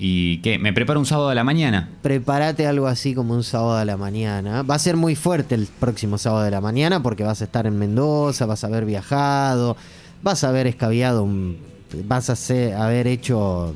¿Y 0.00 0.38
qué? 0.42 0.58
¿Me 0.58 0.72
preparo 0.72 1.00
un 1.00 1.06
sábado 1.06 1.30
a 1.30 1.34
la 1.34 1.42
mañana? 1.44 1.88
Prepárate 2.02 2.66
algo 2.66 2.86
así 2.86 3.14
como 3.14 3.34
un 3.34 3.42
sábado 3.42 3.76
a 3.78 3.84
la 3.84 3.96
mañana. 3.96 4.62
Va 4.62 4.74
a 4.76 4.78
ser 4.78 4.96
muy 4.96 5.16
fuerte 5.16 5.54
el 5.56 5.66
próximo 5.66 6.18
sábado 6.18 6.44
de 6.44 6.50
la 6.52 6.60
mañana 6.60 7.02
porque 7.02 7.24
vas 7.24 7.40
a 7.40 7.44
estar 7.44 7.66
en 7.66 7.78
Mendoza, 7.78 8.46
vas 8.46 8.62
a 8.62 8.66
haber 8.68 8.84
viajado, 8.84 9.76
vas 10.22 10.44
a 10.44 10.50
haber 10.50 10.66
escabiado 10.66 11.24
un. 11.24 11.56
Vas 12.04 12.28
a 12.30 12.36
ser- 12.36 12.74
haber 12.74 13.06
hecho 13.06 13.74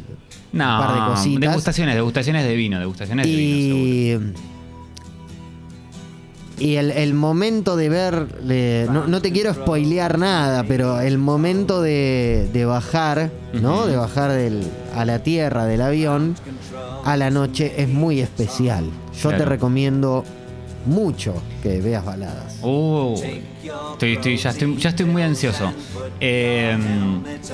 No, 0.52 0.64
un 0.80 0.86
par 0.86 0.94
de 0.94 1.14
cositas. 1.14 1.40
degustaciones, 1.40 1.94
degustaciones 1.94 2.44
de 2.44 2.54
vino, 2.56 2.78
degustaciones 2.78 3.26
de 3.26 3.34
vino, 3.34 3.74
seguro. 4.18 4.42
Y, 6.58 6.64
y 6.64 6.76
el, 6.76 6.90
el 6.92 7.14
momento 7.14 7.76
de 7.76 7.88
ver, 7.88 8.28
eh, 8.48 8.86
no, 8.90 9.06
no 9.08 9.20
te 9.22 9.32
quiero 9.32 9.52
spoilear 9.52 10.18
nada, 10.18 10.62
pero 10.64 11.00
el 11.00 11.18
momento 11.18 11.82
de, 11.82 12.48
de 12.52 12.64
bajar, 12.64 13.30
¿no? 13.54 13.86
De 13.86 13.96
bajar 13.96 14.30
del, 14.30 14.62
a 14.94 15.04
la 15.04 15.20
tierra 15.22 15.64
del 15.64 15.80
avión 15.82 16.36
a 17.04 17.16
la 17.16 17.30
noche 17.30 17.72
es 17.78 17.88
muy 17.88 18.20
especial. 18.20 18.84
Yo 19.20 19.30
te 19.30 19.44
recomiendo 19.44 20.24
mucho 20.86 21.34
que 21.62 21.80
veas 21.80 22.04
baladas. 22.04 22.58
Uh, 22.62 23.16
estoy, 23.92 24.12
estoy- 24.14 24.36
ya, 24.36 24.50
estoy, 24.50 24.76
ya 24.76 24.88
estoy 24.90 25.06
muy 25.06 25.22
ansioso. 25.22 25.72
Eh, 26.20 26.76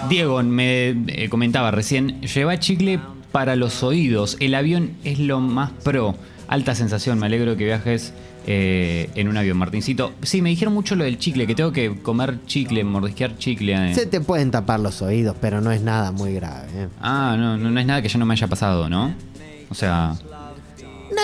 Diego 0.08 0.42
me 0.42 0.88
eh, 1.06 1.28
comentaba 1.28 1.70
recién, 1.70 2.20
lleva 2.22 2.58
chicle 2.58 3.00
para 3.32 3.56
los 3.56 3.82
oídos. 3.82 4.36
El 4.40 4.54
avión 4.54 4.92
es 5.04 5.18
lo 5.18 5.40
más 5.40 5.70
pro. 5.84 6.16
Alta 6.48 6.74
sensación, 6.74 7.18
me 7.18 7.26
alegro 7.26 7.56
que 7.56 7.64
viajes 7.66 8.14
eh, 8.46 9.10
en 9.14 9.28
un 9.28 9.36
avión, 9.36 9.58
Martincito. 9.58 10.12
Sí, 10.22 10.40
me 10.40 10.48
dijeron 10.48 10.72
mucho 10.72 10.94
lo 10.96 11.04
del 11.04 11.18
chicle, 11.18 11.46
que 11.46 11.54
tengo 11.54 11.72
que 11.72 12.00
comer 12.00 12.38
chicle, 12.46 12.82
mordisquear 12.84 13.36
chicle. 13.36 13.90
eh. 13.90 13.94
Se 13.94 14.06
te 14.06 14.22
pueden 14.22 14.50
tapar 14.50 14.80
los 14.80 15.02
oídos, 15.02 15.36
pero 15.40 15.60
no 15.60 15.70
es 15.72 15.82
nada 15.82 16.10
muy 16.10 16.32
grave. 16.32 16.88
Ah, 17.02 17.36
no, 17.38 17.58
no, 17.58 17.70
no 17.70 17.78
es 17.80 17.84
nada 17.86 18.00
que 18.00 18.08
ya 18.08 18.18
no 18.18 18.24
me 18.24 18.32
haya 18.32 18.46
pasado, 18.46 18.88
¿no? 18.88 19.12
O 19.70 19.74
sea, 19.74 20.14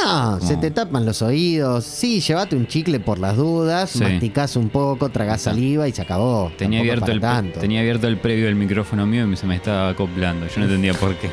No, 0.03 0.41
se 0.41 0.55
No. 0.55 0.61
te 0.61 0.71
tapan 0.71 1.05
los 1.07 1.23
oídos. 1.23 1.85
Sí, 1.85 2.21
llévate 2.21 2.57
un 2.57 2.67
chicle 2.67 3.01
por 3.01 3.19
las 3.19 3.37
dudas, 3.37 3.91
Sí. 3.91 4.01
masticás 4.01 4.57
un 4.57 4.69
poco, 4.69 5.09
tragás 5.11 5.43
saliva 5.43 5.87
y 5.89 5.93
se 5.93 6.03
acabó. 6.03 6.51
tenía 6.59 6.81
Tampoco 6.81 6.93
abierto, 7.05 7.13
el, 7.13 7.21
tanto. 7.21 7.61
tenía 7.61 7.81
abierto 7.81 8.07
el 8.09 8.17
previo 8.19 8.47
del 8.47 8.55
micrófono 8.57 9.07
mío 9.07 9.31
y 9.31 9.37
se 9.37 9.47
me 9.47 9.57
estaba 9.57 9.91
acoplando. 9.91 10.47
Yo 10.47 10.59
no 10.59 10.65
entendía 10.65 10.95
por 10.95 11.15
qué. 11.17 11.31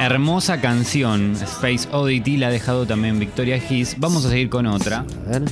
Hermosa 0.00 0.60
canción, 0.60 1.32
Space 1.40 1.88
Oddity, 1.92 2.36
la 2.36 2.48
ha 2.48 2.50
dejado 2.50 2.86
también 2.86 3.20
Victoria 3.20 3.60
Gis. 3.60 3.94
Vamos 3.98 4.24
a 4.24 4.30
seguir 4.30 4.48
con 4.48 4.66
otra. 4.66 5.04
A 5.26 5.30
ver. 5.30 5.42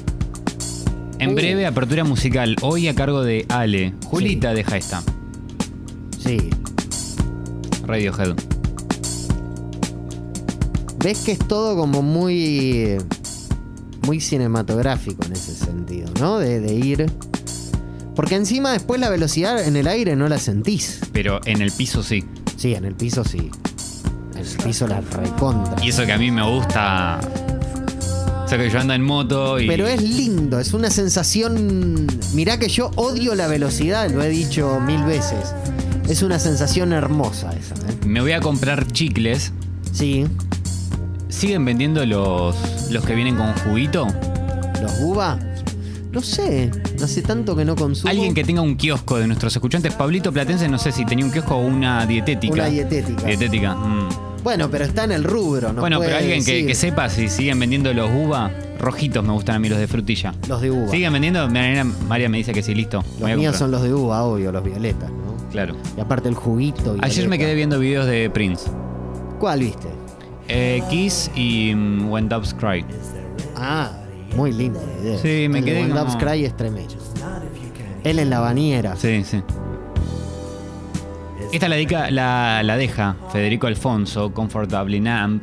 En 1.21 1.31
Uh. 1.31 1.35
breve, 1.35 1.67
apertura 1.67 2.03
musical, 2.03 2.57
hoy 2.63 2.89
a 2.89 2.95
cargo 2.95 3.23
de 3.23 3.47
Ale. 3.49 3.95
Julita 4.07 4.53
deja 4.53 4.77
esta. 4.77 5.03
Sí. 6.19 6.51
Radiohead. 7.87 8.35
Ves 11.03 11.21
que 11.21 11.33
es 11.33 11.39
todo 11.39 11.77
como 11.77 12.03
muy. 12.03 12.99
Muy 14.03 14.21
cinematográfico 14.21 15.25
en 15.27 15.33
ese 15.33 15.55
sentido, 15.55 16.11
¿no? 16.21 16.39
De, 16.39 16.59
de 16.59 16.75
ir. 16.75 17.07
Porque 18.17 18.35
encima 18.35 18.73
después 18.73 19.01
la 19.01 19.09
velocidad 19.09 19.63
en 19.67 19.77
el 19.77 19.87
aire 19.87 20.17
no 20.17 20.29
la 20.29 20.39
sentís. 20.39 21.01
Pero 21.13 21.41
en 21.47 21.63
el 21.63 21.71
piso 21.71 22.03
sí. 22.03 22.25
Sí, 22.57 22.75
en 22.75 22.85
el 22.85 22.95
piso 22.95 23.25
sí. 23.25 23.51
el 24.37 24.65
piso 24.65 24.87
la 24.87 25.01
recontra. 25.01 25.77
Y 25.83 25.91
eso 25.91 26.05
que 26.05 26.13
a 26.13 26.19
mí 26.19 26.31
me 26.31 26.43
gusta. 26.43 27.21
O 28.45 28.49
sea 28.49 28.59
que 28.59 28.69
yo 28.69 28.81
ando 28.81 28.95
en 28.95 29.03
moto 29.03 29.61
y. 29.61 29.67
Pero 29.67 29.87
es 29.87 30.03
lindo, 30.03 30.59
es 30.59 30.73
una 30.73 30.91
sensación. 30.91 32.07
Mirá 32.35 32.59
que 32.59 32.69
yo 32.69 32.91
odio 32.97 33.35
la 33.35 33.47
velocidad, 33.47 34.11
lo 34.11 34.23
he 34.23 34.29
dicho 34.29 34.81
mil 34.81 35.03
veces. 35.05 35.55
Es 36.09 36.23
una 36.23 36.39
sensación 36.39 36.93
hermosa 36.93 37.53
esa. 37.53 37.75
¿eh? 37.75 37.95
Me 38.07 38.21
voy 38.21 38.33
a 38.33 38.41
comprar 38.41 38.91
chicles. 38.91 39.53
Sí, 39.93 40.27
¿Siguen 41.31 41.65
vendiendo 41.65 42.05
los, 42.05 42.57
los 42.91 43.05
que 43.05 43.15
vienen 43.15 43.37
con 43.37 43.55
juguito? 43.55 44.07
los 44.81 45.01
uva. 45.01 45.39
No 46.13 46.21
sé, 46.23 46.71
hace 47.03 47.23
tanto 47.23 47.55
que 47.55 47.65
no 47.65 47.77
consumo. 47.77 48.11
Alguien 48.11 48.35
que 48.35 48.43
tenga 48.43 48.63
un 48.63 48.77
kiosco 48.77 49.19
de 49.19 49.29
nuestros 49.29 49.55
escuchantes, 49.55 49.95
Pablito 49.95 50.33
Platense, 50.33 50.69
no 50.69 50.79
sé 50.79 50.91
si 50.91 51.05
tenía 51.05 51.25
un 51.25 51.31
kiosco 51.31 51.55
o 51.55 51.65
una 51.65 52.05
dietética. 52.05 52.55
Una 52.55 52.67
dietética. 52.67 53.23
Dietética. 53.25 53.75
mm. 53.75 54.09
Bueno, 54.43 54.71
pero 54.71 54.87
está 54.87 55.05
en 55.05 55.13
el 55.13 55.23
rubro, 55.23 55.73
¿no? 55.73 55.81
bueno, 55.83 56.01
pero 56.01 56.17
alguien 56.17 56.43
que, 56.45 56.75
sepa 56.75 57.11
si 57.11 57.29
siguen 57.29 57.61
vendiendo 57.61 57.93
los 57.93 58.11
uva. 58.11 58.51
Rojitos 58.79 59.23
me 59.23 59.33
gustan 59.35 59.57
a 59.57 59.59
mí 59.59 59.69
los 59.69 59.79
de 59.79 59.87
frutilla. 59.87 60.35
Los 60.49 60.63
de 60.63 60.71
uva. 60.71 60.89
¿Siguen 60.89 61.13
vendiendo? 61.13 61.47
María, 61.49 61.85
María 61.85 62.29
me 62.31 62.39
dice 62.39 62.53
que 62.53 62.63
sí, 62.63 62.75
listo. 62.75 63.05
Los 63.21 63.37
míos 63.37 63.57
son 63.57 63.71
los 63.71 63.83
de 63.83 63.93
uva, 63.93 64.25
obvio, 64.25 64.51
los 64.51 64.65
violetas, 64.65 65.11
¿no? 65.11 65.37
Claro. 65.51 65.77
Y 65.97 66.01
aparte 66.01 66.29
el 66.29 66.35
juguito. 66.35 66.97
Ayer 67.03 67.29
me 67.29 67.39
quedé 67.39 67.55
viendo 67.55 67.79
videos 67.79 68.07
de 68.07 68.31
Prince. 68.31 68.71
¿Cuál 69.39 69.61
viste? 69.61 70.00
Eh, 70.53 70.83
Kiss 70.91 71.31
y 71.35 71.73
mm, 71.75 72.11
When 72.11 72.29
Doves 72.29 72.53
Cry. 72.55 72.85
Ah, 73.57 73.93
muy 74.37 74.53
lindo 74.53 74.81
la 74.85 75.01
idea. 75.03 75.19
Sí, 75.19 75.49
me 75.49 75.59
El 75.61 75.65
de 75.65 75.71
quedé 75.71 75.81
When 75.83 75.91
como- 75.91 76.01
Doves 76.05 76.17
Cry 76.17 76.45
es 76.45 76.57
tremendo. 76.57 76.95
Él 78.05 78.19
en 78.19 78.31
la 78.31 78.41
bañera. 78.41 78.97
Sí, 78.97 79.23
sí. 79.25 79.43
Esta 81.53 81.69
la, 81.69 81.75
dedica, 81.77 82.11
la, 82.11 82.63
la 82.63 82.77
deja 82.77 83.17
Federico 83.33 83.67
Alfonso, 83.67 84.33
Comfortably 84.33 85.01
Numb. 85.01 85.43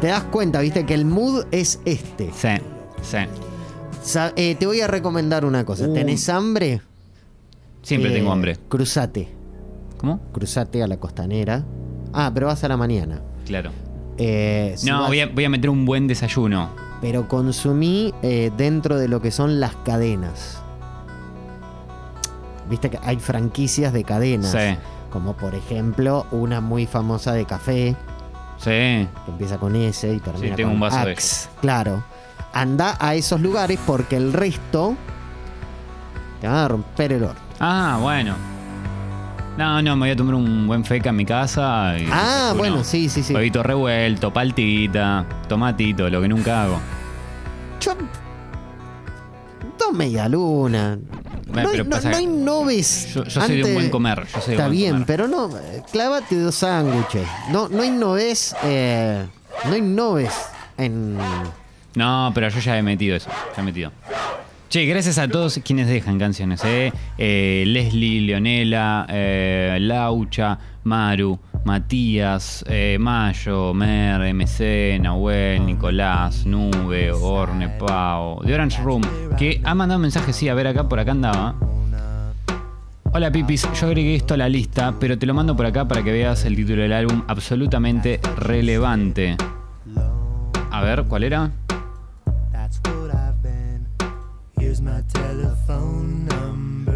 Te 0.00 0.08
das 0.08 0.24
cuenta, 0.24 0.60
viste, 0.60 0.84
que 0.84 0.94
el 0.94 1.04
mood 1.04 1.44
es 1.52 1.80
este. 1.84 2.30
Sí, 2.34 2.48
sí. 3.02 3.18
Sa- 4.02 4.32
eh, 4.36 4.56
te 4.56 4.66
voy 4.66 4.80
a 4.80 4.86
recomendar 4.88 5.44
una 5.44 5.64
cosa. 5.64 5.86
Uh. 5.88 5.94
¿Tenés 5.94 6.28
hambre? 6.28 6.80
Siempre 7.82 8.10
Eh, 8.10 8.14
tengo 8.14 8.32
hambre. 8.32 8.56
Cruzate. 8.68 9.28
¿Cómo? 9.96 10.20
Cruzate 10.32 10.82
a 10.82 10.86
la 10.88 10.96
costanera. 10.98 11.64
Ah, 12.12 12.30
pero 12.34 12.48
vas 12.48 12.62
a 12.64 12.68
la 12.68 12.76
mañana. 12.76 13.20
Claro. 13.46 13.70
Eh, 14.18 14.74
si 14.76 14.86
No, 14.90 15.00
vas- 15.00 15.08
voy 15.08 15.20
a, 15.20 15.26
voy 15.26 15.44
a 15.44 15.48
meter 15.48 15.70
un 15.70 15.84
buen 15.84 16.06
desayuno. 16.06 16.70
Pero 17.00 17.28
consumí 17.28 18.14
eh, 18.22 18.50
dentro 18.56 18.96
de 18.96 19.08
lo 19.08 19.20
que 19.20 19.30
son 19.30 19.60
las 19.60 19.74
cadenas. 19.84 20.62
Viste 22.68 22.90
que 22.90 22.98
hay 23.02 23.16
franquicias 23.18 23.92
de 23.92 24.02
cadenas. 24.04 24.50
Sí, 24.50 24.76
Como 25.10 25.34
por 25.36 25.54
ejemplo 25.54 26.26
una 26.32 26.60
muy 26.60 26.86
famosa 26.86 27.32
de 27.32 27.44
café, 27.44 27.94
sí. 28.58 28.64
que 28.70 29.08
empieza 29.28 29.58
con 29.58 29.76
S 29.76 30.12
y 30.12 30.18
termina 30.20 30.56
tengo 30.56 30.68
con 30.70 30.74
un 30.74 30.80
vaso 30.80 31.04
de 31.04 31.12
Axe. 31.12 31.48
Claro. 31.60 32.02
Anda 32.52 32.96
a 32.98 33.14
esos 33.14 33.40
lugares 33.40 33.78
porque 33.86 34.16
el 34.16 34.32
resto 34.32 34.96
te 36.40 36.48
van 36.48 36.56
a 36.56 36.68
romper 36.68 37.12
el 37.12 37.24
horno. 37.24 37.40
Ah, 37.60 37.98
bueno. 38.00 38.34
No, 39.56 39.80
no, 39.80 39.96
me 39.96 40.00
voy 40.00 40.10
a 40.10 40.16
tomar 40.16 40.34
un 40.34 40.66
buen 40.66 40.84
feca 40.84 41.08
en 41.10 41.16
mi 41.16 41.24
casa. 41.24 41.94
y 41.98 42.06
Ah, 42.12 42.52
bueno, 42.56 42.84
sí, 42.84 43.08
sí, 43.08 43.22
sí. 43.22 43.32
Huevito 43.34 43.62
revuelto, 43.62 44.30
paltita, 44.32 45.24
tomatito, 45.48 46.10
lo 46.10 46.20
que 46.20 46.28
nunca 46.28 46.64
hago. 46.64 46.78
Yo. 47.80 47.94
Dos 49.78 49.92
media 49.94 50.28
luna. 50.28 50.98
No, 51.46 51.60
hay, 51.70 51.78
no- 51.78 52.00
no 52.00 52.44
noves. 52.44 53.14
Yo, 53.14 53.24
yo 53.24 53.40
soy 53.40 53.56
de 53.56 53.64
un 53.64 53.74
buen 53.74 53.90
comer. 53.90 54.26
Yo 54.26 54.40
soy 54.40 54.48
de 54.48 54.52
Está 54.54 54.66
buen 54.66 54.76
bien, 54.76 54.92
comer. 54.92 55.06
pero 55.06 55.26
no. 55.28 55.48
eh, 55.56 55.82
Clávate 55.90 56.38
dos 56.38 56.54
sándwiches. 56.56 57.26
No, 57.50 57.68
no 57.68 57.82
hay 57.82 57.90
noves. 57.90 58.54
eh, 58.62 59.24
no 59.64 59.72
hay 59.72 59.80
noves 59.80 60.34
en. 60.76 61.16
No, 61.94 62.30
pero 62.34 62.50
yo 62.50 62.60
ya 62.60 62.76
he 62.76 62.82
metido 62.82 63.16
eso. 63.16 63.30
Ya 63.56 63.62
he 63.62 63.64
metido. 63.64 63.90
Che, 64.68 64.84
gracias 64.84 65.18
a 65.18 65.28
todos 65.28 65.60
quienes 65.64 65.86
dejan 65.86 66.18
canciones, 66.18 66.64
¿eh? 66.64 66.92
Eh, 67.18 67.62
Leslie, 67.68 68.20
Leonela, 68.20 69.06
eh, 69.08 69.78
Laucha, 69.80 70.58
Maru, 70.82 71.38
Matías, 71.64 72.64
eh, 72.68 72.96
Mayo, 72.98 73.72
Mer, 73.72 74.22
MC, 74.34 74.98
Nahuel, 75.00 75.64
Nicolás, 75.64 76.44
Nube, 76.46 77.12
Orne, 77.12 77.68
Pau, 77.78 78.42
de 78.42 78.54
Orange 78.54 78.82
Room, 78.82 79.02
que 79.38 79.60
ha 79.62 79.72
mandado 79.76 80.00
mensajes, 80.00 80.34
sí, 80.34 80.48
a 80.48 80.54
ver 80.54 80.66
acá, 80.66 80.88
por 80.88 80.98
acá 80.98 81.12
andaba. 81.12 81.54
Hola 83.12 83.30
Pipis, 83.30 83.68
yo 83.80 83.86
agregué 83.86 84.16
esto 84.16 84.34
a 84.34 84.36
la 84.36 84.48
lista, 84.48 84.94
pero 84.98 85.16
te 85.16 85.26
lo 85.26 85.32
mando 85.32 85.56
por 85.56 85.64
acá 85.64 85.86
para 85.86 86.02
que 86.02 86.10
veas 86.10 86.44
el 86.44 86.56
título 86.56 86.82
del 86.82 86.92
álbum 86.92 87.22
absolutamente 87.28 88.20
relevante. 88.36 89.36
A 90.72 90.82
ver, 90.82 91.04
¿cuál 91.04 91.22
era? 91.22 91.52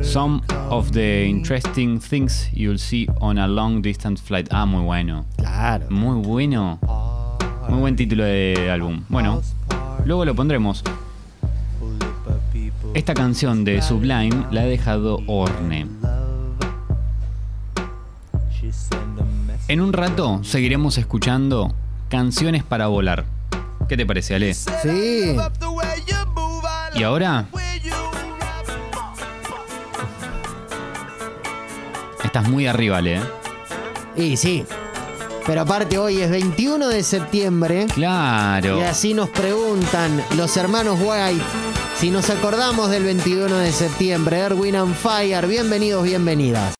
Some 0.02 0.42
of 0.70 0.92
the 0.92 1.26
interesting 1.26 2.00
things 2.00 2.48
you'll 2.52 2.78
see 2.78 3.06
on 3.20 3.38
a 3.38 3.46
long 3.46 3.82
distance 3.82 4.20
flight. 4.20 4.48
Ah, 4.50 4.66
muy 4.66 4.82
bueno. 4.82 5.24
Claro. 5.36 5.86
Muy 5.90 6.20
bueno. 6.20 6.78
Muy 7.68 7.80
buen 7.80 7.96
título 7.96 8.24
de 8.24 8.70
álbum. 8.72 9.04
Bueno, 9.08 9.40
luego 10.04 10.24
lo 10.24 10.34
pondremos. 10.34 10.82
Esta 12.94 13.14
canción 13.14 13.64
de 13.64 13.82
Sublime 13.82 14.46
la 14.50 14.62
ha 14.62 14.64
dejado 14.64 15.20
Orne. 15.26 15.86
En 19.68 19.80
un 19.80 19.92
rato 19.92 20.42
seguiremos 20.42 20.98
escuchando 20.98 21.72
canciones 22.08 22.64
para 22.64 22.88
volar. 22.88 23.24
¿Qué 23.88 23.96
te 23.96 24.04
parece, 24.04 24.34
Ale? 24.34 24.54
Sí. 24.54 25.36
Y 26.96 27.02
ahora 27.04 27.46
estás 32.30 32.48
muy 32.48 32.68
arriba, 32.68 32.98
Ale. 32.98 33.16
¿eh? 33.16 33.20
Y 34.14 34.36
sí. 34.36 34.64
Pero 35.46 35.62
aparte 35.62 35.98
hoy 35.98 36.20
es 36.20 36.30
21 36.30 36.86
de 36.86 37.02
septiembre. 37.02 37.86
Claro. 37.92 38.78
Y 38.78 38.82
así 38.82 39.14
nos 39.14 39.30
preguntan 39.30 40.22
los 40.36 40.56
hermanos 40.56 41.00
White 41.02 41.42
si 41.98 42.12
nos 42.12 42.30
acordamos 42.30 42.88
del 42.88 43.02
21 43.02 43.56
de 43.58 43.72
septiembre. 43.72 44.38
Erwin 44.38 44.76
and 44.76 44.94
Fire. 44.94 45.44
Bienvenidos, 45.48 46.04
bienvenidas. 46.04 46.74